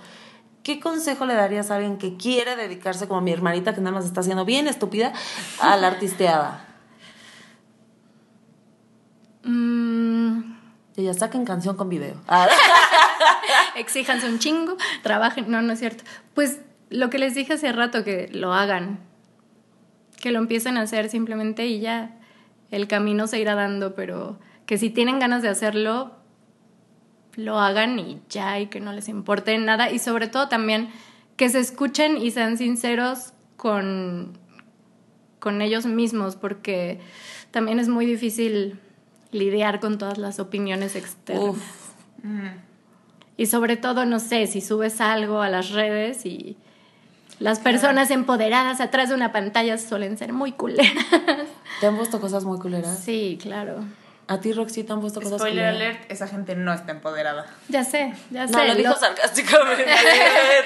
[0.62, 4.06] ¿Qué consejo le darías a alguien que quiere dedicarse como mi hermanita que nada más
[4.06, 5.12] está haciendo bien estúpida
[5.60, 6.68] a la artisteada?
[9.46, 10.53] Mm,
[10.96, 12.16] Que ya saquen canción con video.
[12.28, 12.48] Ah.
[13.76, 15.50] exíjanse un chingo, trabajen.
[15.50, 16.04] No, no es cierto.
[16.34, 19.00] Pues lo que les dije hace rato, que lo hagan.
[20.22, 22.18] Que lo empiecen a hacer simplemente y ya.
[22.72, 26.12] El camino se irá dando, pero que si tienen ganas de hacerlo,
[27.36, 29.92] lo hagan y ya, y que no les importe nada.
[29.92, 30.90] Y sobre todo también
[31.36, 34.38] que se escuchen y sean sinceros con,
[35.40, 37.00] con ellos mismos, porque
[37.52, 38.80] también es muy difícil
[39.34, 41.44] lidiar con todas las opiniones externas.
[41.44, 41.64] Uf.
[42.24, 42.48] Mm.
[43.38, 46.56] Y sobre todo, no sé, si subes algo a las redes y
[47.40, 50.94] las personas empoderadas atrás de una pantalla suelen ser muy culeras.
[51.82, 53.00] ¿Te han puesto cosas muy culeras?
[53.00, 53.84] Sí, claro.
[54.28, 55.96] ¿A ti, Roxy, te han puesto cosas Spoiler culeras?
[55.98, 57.46] alert, esa gente no está empoderada.
[57.68, 58.54] Ya sé, ya sé.
[58.54, 59.86] No, lo dijo Lo- sarcásticamente.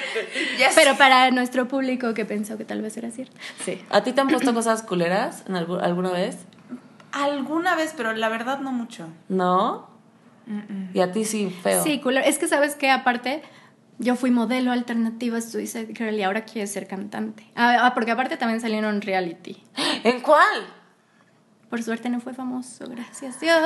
[0.59, 3.35] Ya pero para nuestro público que pensó que tal vez era cierto.
[3.65, 3.81] Sí.
[3.89, 6.37] ¿A ti te han puesto cosas culeras en algu- alguna vez?
[7.23, 9.07] Alguna vez, pero la verdad no mucho.
[9.29, 9.89] ¿No?
[10.93, 11.83] Y a ti sí, feo.
[11.83, 12.25] Sí, culero.
[12.25, 13.43] Es que sabes que aparte
[13.99, 17.45] yo fui modelo alternativa Suicide Girl y ahora quiero ser cantante.
[17.55, 19.61] Ah, ah, porque aparte también salieron reality.
[20.03, 20.65] ¿En cuál?
[21.69, 23.57] Por suerte no fue famoso, gracias Dios.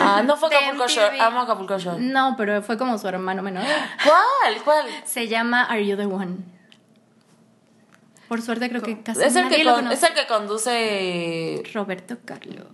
[0.00, 0.88] Ah, no fue Acapulco.
[0.88, 1.20] Shore.
[1.20, 2.00] Amo Acapulco Shore.
[2.02, 3.62] No, pero fue como su hermano menor.
[4.02, 4.60] ¿Cuál?
[4.64, 4.86] ¿Cuál?
[5.04, 6.38] Se llama Are You the One?
[8.26, 9.96] Por suerte creo que casi Es el, nadie que lo con- conoce.
[10.04, 11.62] es el que conduce.
[11.74, 12.66] Roberto Carlo.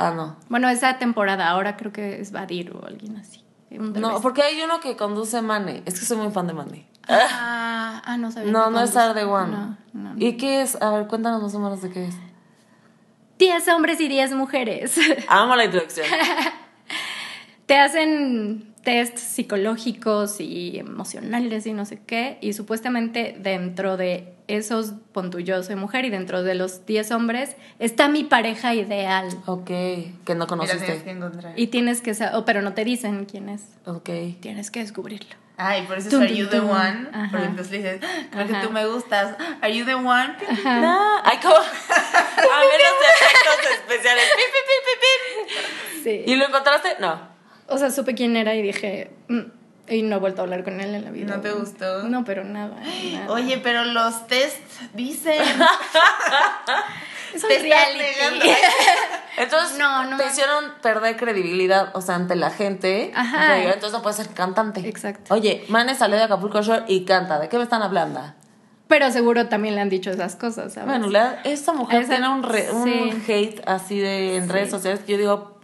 [0.00, 0.36] Ah, no.
[0.48, 3.44] Bueno, esa temporada, ahora creo que es Badir o alguien así.
[3.70, 5.82] No, porque hay uno que conduce Mane.
[5.84, 6.88] Es que soy muy fan de Mane.
[7.06, 8.50] Ah, ah, no sabía.
[8.50, 9.50] No, no es the One.
[9.52, 10.14] No, no.
[10.16, 10.80] ¿Y qué es?
[10.80, 12.14] A ver, cuéntanos más o menos de qué es.
[13.38, 14.98] 10 hombres y 10 mujeres.
[15.28, 16.06] Amo la introducción.
[17.66, 22.38] Te hacen test psicológicos y emocionales y no sé qué.
[22.40, 27.10] Y supuestamente dentro de esos, pon tú, yo soy mujer y dentro de los 10
[27.12, 29.28] hombres está mi pareja ideal.
[29.46, 31.10] ok, que no Mira, tienes que conociste.
[31.10, 31.52] encontrar.
[31.58, 33.62] Y tienes que saber, pero no te dicen quién es.
[33.86, 34.10] Ok.
[34.40, 35.34] Tienes que descubrirlo.
[35.62, 36.70] Ay, por eso es Are You tum, the tum.
[36.70, 37.08] One.
[37.12, 37.28] Ajá.
[37.30, 38.60] Porque entonces le dices, "Ah, creo Ajá.
[38.62, 39.36] que tú me gustas.
[39.60, 40.34] Are You the One?
[40.64, 41.54] No, ay, como.
[41.56, 44.24] A ver los efectos especiales.
[44.36, 46.02] Pi, pi, pi, pi, pi.
[46.02, 46.32] Sí.
[46.32, 46.96] ¿Y lo encontraste?
[46.98, 47.28] No.
[47.68, 49.40] O sea, supe quién era y dije, "Mm",
[49.90, 51.34] y no he vuelto a hablar con él en la vida.
[51.36, 52.04] ¿No te gustó?
[52.04, 52.76] No, pero nada.
[53.12, 53.32] nada.
[53.32, 54.58] Oye, pero los tests
[54.94, 55.42] dicen.
[57.34, 57.98] es un reality.
[57.98, 58.44] negando.
[59.36, 63.12] Entonces No, no te me- hicieron perder credibilidad, o sea, ante la gente.
[63.14, 63.46] Ajá.
[63.56, 64.80] Pero entonces no puedes ser cantante.
[64.88, 65.32] Exacto.
[65.34, 67.38] Oye, Mane salió de Acapulco Shore y canta.
[67.38, 68.20] ¿De qué me están hablando?
[68.88, 70.88] Pero seguro también le han dicho esas cosas, ¿sabes?
[70.88, 72.84] Bueno, la- esta mujer Esa- tiene un, re- un
[73.24, 73.32] sí.
[73.32, 75.59] hate así de en redes sociales que yo digo,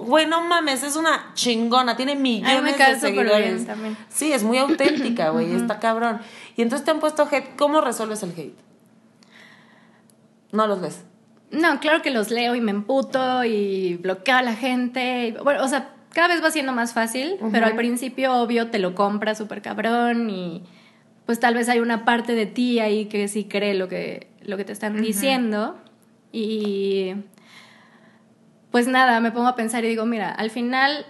[0.00, 3.54] güey, no mames, es una chingona, tiene millones cae de seguidores.
[3.54, 3.96] bien también.
[4.08, 6.20] Sí, es muy auténtica, güey, está cabrón.
[6.56, 8.56] Y entonces te han puesto hate, ¿cómo resuelves el hate?
[10.52, 11.04] No los ves.
[11.50, 15.28] No, claro que los leo y me emputo y bloqueo a la gente.
[15.28, 18.78] y- Bueno, o sea, cada vez va siendo más fácil, pero al principio, obvio, te
[18.78, 20.62] lo compras súper cabrón y
[21.26, 24.56] pues tal vez hay una parte de ti ahí que sí cree lo que, lo
[24.56, 25.76] que te están diciendo.
[26.32, 27.12] Y
[28.76, 31.06] pues nada, me pongo a pensar y digo, mira, al final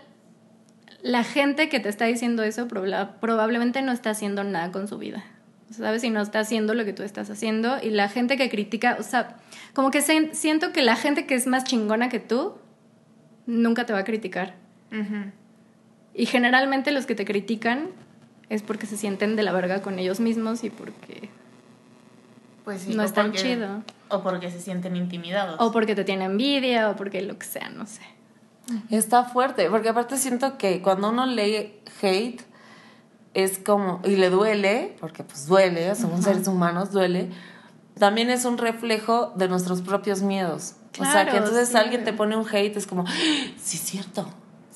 [1.03, 4.99] la gente que te está diciendo eso proba- probablemente no está haciendo nada con su
[4.99, 5.25] vida.
[5.73, 6.05] ¿Sabes?
[6.05, 7.79] Y no está haciendo lo que tú estás haciendo.
[7.83, 9.39] Y la gente que critica, o sea,
[9.75, 12.55] como que se- siento que la gente que es más chingona que tú
[13.47, 14.55] nunca te va a criticar.
[16.14, 17.89] Y generalmente los que te critican
[18.49, 21.31] es porque se sienten de la verga con ellos mismos y porque
[22.64, 23.83] Pues sí, no es tan chido.
[24.09, 25.57] O porque se sienten intimidados.
[25.61, 28.02] O porque te tiene envidia o porque lo que sea, no sé.
[28.90, 32.42] Está fuerte, porque aparte siento que cuando uno lee hate
[33.34, 37.30] es como, y le duele, porque pues duele, somos seres humanos, duele,
[37.98, 40.74] también es un reflejo de nuestros propios miedos.
[40.98, 41.76] o sea, Claro, que entonces sí.
[41.76, 43.12] alguien te pone un hate, es como, ¡Ah!
[43.57, 44.26] sí, es cierto,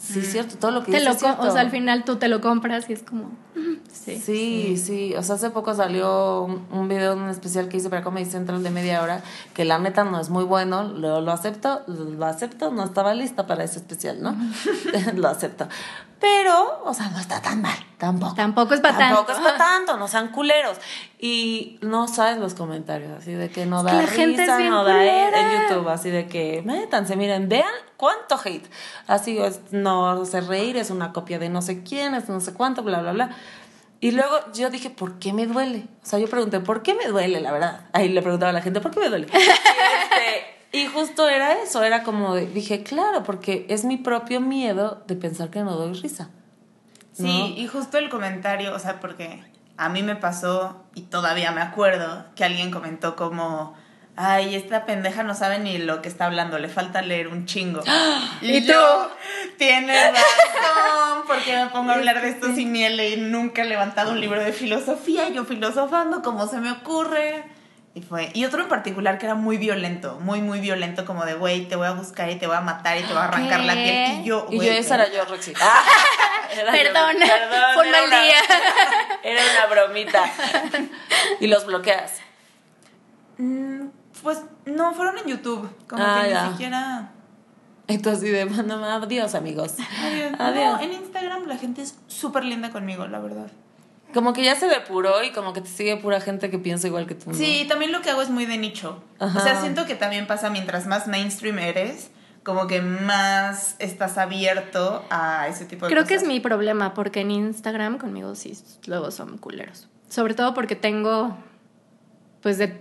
[0.01, 1.43] sí, es cierto, todo lo que Te lo es co- cierto.
[1.49, 3.25] o sea, al final tú te lo compras y es como...
[3.55, 4.17] "Mm, Sí.
[4.19, 8.03] Sí, sí, O sea, hace poco salió un, un video, un especial que hice para
[8.03, 9.23] Comedy Central de media hora,
[9.53, 13.47] que la neta no es muy bueno, lo, lo acepto, lo acepto, no estaba lista
[13.47, 14.35] para ese especial, ¿no?
[15.17, 15.69] lo acepto.
[16.19, 18.35] Pero, o sea, no está tan mal, tampoco.
[18.35, 19.33] Tampoco es pa' Tampoco tanto.
[19.33, 20.77] es para tanto, no sean culeros.
[21.23, 25.05] Y no sabes los comentarios, así de que no Es da que risa, no da
[25.05, 25.69] en culera.
[25.69, 28.67] YouTube, así de que métanse, miren, vean cuánto hate.
[29.07, 32.55] Así es, no hace reír, es una copia de no sé quién, es no sé
[32.55, 33.37] cuánto, bla, bla, bla.
[34.01, 35.89] Y luego yo dije, ¿por qué me duele?
[36.03, 37.83] O sea, yo pregunté, ¿por qué me duele, la verdad?
[37.93, 39.27] Ahí le preguntaba a la gente, ¿por qué me duele?
[39.31, 45.03] Y, este, y justo era eso, era como, dije, claro, porque es mi propio miedo
[45.07, 46.31] de pensar que no doy risa.
[47.13, 47.47] Sí, ¿no?
[47.49, 49.43] y justo el comentario, o sea, porque
[49.81, 53.75] a mí me pasó y todavía me acuerdo que alguien comentó como,
[54.15, 57.81] ay, esta pendeja no sabe ni lo que está hablando, le falta leer un chingo.
[58.43, 58.75] ¿Y tú?
[59.57, 64.13] Tienes razón, porque me pongo a hablar de esto sin ni leído, nunca he levantado
[64.13, 67.43] un libro de filosofía, yo filosofando como se me ocurre.
[67.95, 71.35] Y fue, y otro en particular que era muy violento, muy, muy violento, como de,
[71.35, 73.65] güey, te voy a buscar y te voy a matar y te voy a arrancar
[73.65, 74.21] la piel.
[74.21, 75.55] Y yo, Y yo, esa era yo, Roxy.
[76.53, 76.73] Era.
[76.73, 78.35] Perdón, Perdón, fue un era mal una- día.
[79.23, 80.25] Era una bromita.
[81.41, 82.15] Y los bloqueas.
[83.39, 83.87] Mm,
[84.23, 85.69] Pues no, fueron en YouTube.
[85.89, 86.45] Como Ah, que ya.
[86.47, 87.11] ni siquiera.
[87.89, 89.75] Así de, no, adiós, amigos.
[90.03, 90.33] Adiós.
[90.39, 90.75] Adiós.
[90.75, 93.51] No, en Instagram la gente es súper linda conmigo, la verdad.
[94.15, 97.07] Como que ya se depuró y como que te sigue pura gente que piensa igual
[97.07, 97.31] que tú.
[97.31, 97.37] ¿no?
[97.37, 99.03] Sí, también lo que hago es muy de nicho.
[99.19, 99.39] Ajá.
[99.39, 102.11] O sea, siento que también pasa mientras más mainstream eres,
[102.51, 106.09] como que más estás abierto a ese tipo de Creo cosas.
[106.09, 109.89] que es mi problema, porque en Instagram conmigo sí luego son culeros.
[110.09, 111.37] Sobre todo porque tengo,
[112.43, 112.79] pues, de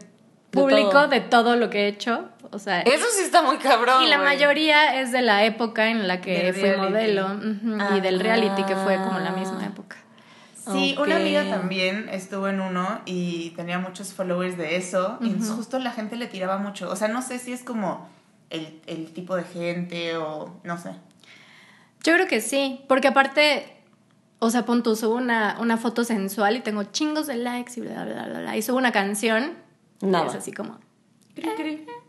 [0.52, 1.08] público todo.
[1.08, 2.26] de todo lo que he hecho.
[2.52, 4.02] O sea, Eso sí está muy cabrón.
[4.04, 6.92] y la mayoría es de la época en la que Del fui reality.
[6.92, 9.68] modelo y del reality que fue como la misma Ah.
[9.68, 9.98] época.
[10.72, 11.22] Sí, una Ok.
[11.22, 15.18] amiga también estuvo en uno y tenía muchos followers de eso.
[15.22, 16.90] Y entonces justo la gente le tiraba mucho.
[16.92, 18.08] O sea, no sé si es como
[18.50, 20.92] el, el tipo de gente o no sé.
[22.04, 23.84] Yo creo que sí, porque aparte,
[24.40, 27.82] o sea, pon tú, subo una, una foto sensual y tengo chingos de likes y
[27.82, 28.58] bla, bla, bla, bla.
[28.58, 29.54] Y subo una canción
[30.02, 30.28] y Nada.
[30.28, 30.80] es así como...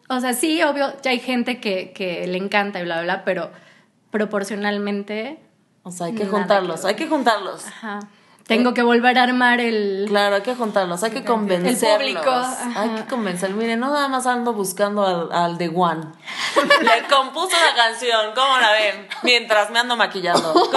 [0.08, 3.24] O sea, sí, obvio, ya hay gente que, que le encanta y bla, bla, bla,
[3.24, 3.50] pero
[4.10, 5.38] proporcionalmente...
[5.82, 7.66] O sea, hay que juntarlos, que hay que juntarlos.
[7.66, 8.00] Ajá.
[8.50, 10.06] Tengo que volver a armar el...
[10.08, 11.82] Claro, hay que juntarlos, hay que convencerlos.
[11.84, 12.82] El público, ajá.
[12.82, 13.50] Hay que convencer.
[13.50, 16.06] Miren, no nada más ando buscando al, al de One.
[16.56, 19.06] Le compuso una canción, ¿cómo la ven?
[19.22, 20.52] Mientras me ando maquillando.
[20.52, 20.72] ¿Cómo,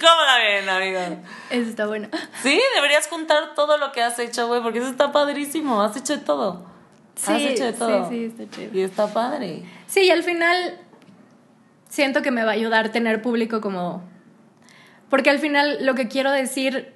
[0.00, 1.02] ¿Cómo la ven, amigos?
[1.50, 2.08] Eso está bueno.
[2.42, 5.82] Sí, deberías juntar todo lo que has hecho, güey, porque eso está padrísimo.
[5.82, 6.64] Has hecho de todo.
[7.14, 8.08] Sí, has hecho de todo.
[8.08, 8.70] sí, sí, está chido.
[8.72, 9.64] Y está padre.
[9.86, 10.80] Sí, y al final
[11.90, 14.13] siento que me va a ayudar tener público como...
[15.10, 16.92] Porque al final lo que quiero decir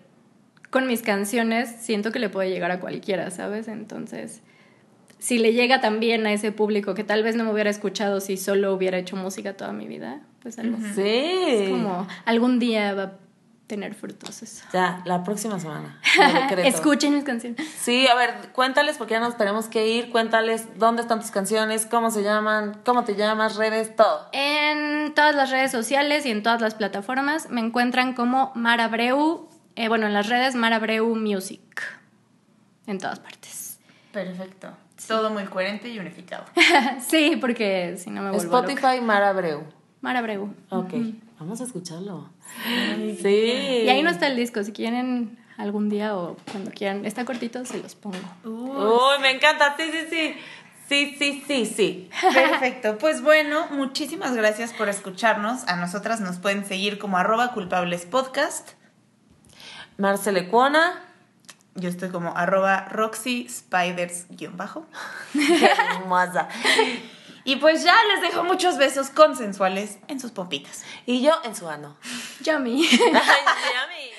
[0.71, 3.69] con mis canciones siento que le puede llegar a cualquiera, ¿sabes?
[3.69, 4.43] Entonces,
[5.19, 8.37] si le llega también a ese público que tal vez no me hubiera escuchado si
[8.37, 11.03] solo hubiera hecho música toda mi vida, pues algo Sí.
[11.47, 13.13] es como algún día va a
[13.69, 14.65] tener frutos eso.
[14.73, 16.01] Ya, la próxima semana.
[16.65, 17.65] Escuchen mis canciones.
[17.79, 20.11] Sí, a ver, cuéntales porque ya nos tenemos que ir.
[20.11, 24.29] Cuéntales dónde están tus canciones, cómo se llaman, cómo te llamas, redes, todo.
[24.33, 29.89] En todas las redes sociales y en todas las plataformas me encuentran como Marabreu, eh,
[29.89, 31.83] bueno, en las redes Marabreu Music.
[32.87, 33.79] En todas partes.
[34.13, 34.73] Perfecto.
[35.07, 36.45] Todo muy coherente y unificado.
[37.07, 38.73] sí, porque si no me vuelvo loca.
[38.73, 39.63] Spotify Mara Abreu.
[40.01, 40.55] Marabreu.
[40.71, 40.95] Ok,
[41.39, 42.31] vamos a escucharlo.
[43.21, 43.83] Sí.
[43.85, 47.65] Y ahí no está el disco, si quieren algún día o cuando quieran, está cortito,
[47.65, 48.19] se los pongo.
[48.45, 49.77] Uy, me encanta.
[49.77, 50.35] Sí, sí, sí.
[50.89, 52.11] Sí, sí, sí, sí.
[52.35, 52.97] Perfecto.
[52.97, 55.69] Pues bueno, muchísimas gracias por escucharnos.
[55.69, 58.71] A nosotras nos pueden seguir como arroba culpables podcast.
[59.99, 61.05] Marcele Cuona.
[61.75, 64.87] Yo estoy como arroba Roxy Spiders guion bajo.
[65.33, 66.49] Qué hermosa.
[67.49, 70.85] Y pues ya les dejo muchos besos consensuales en sus pompitas.
[71.07, 71.97] Y yo en su ano.
[72.45, 72.87] Yummy.
[72.91, 74.11] Yummy.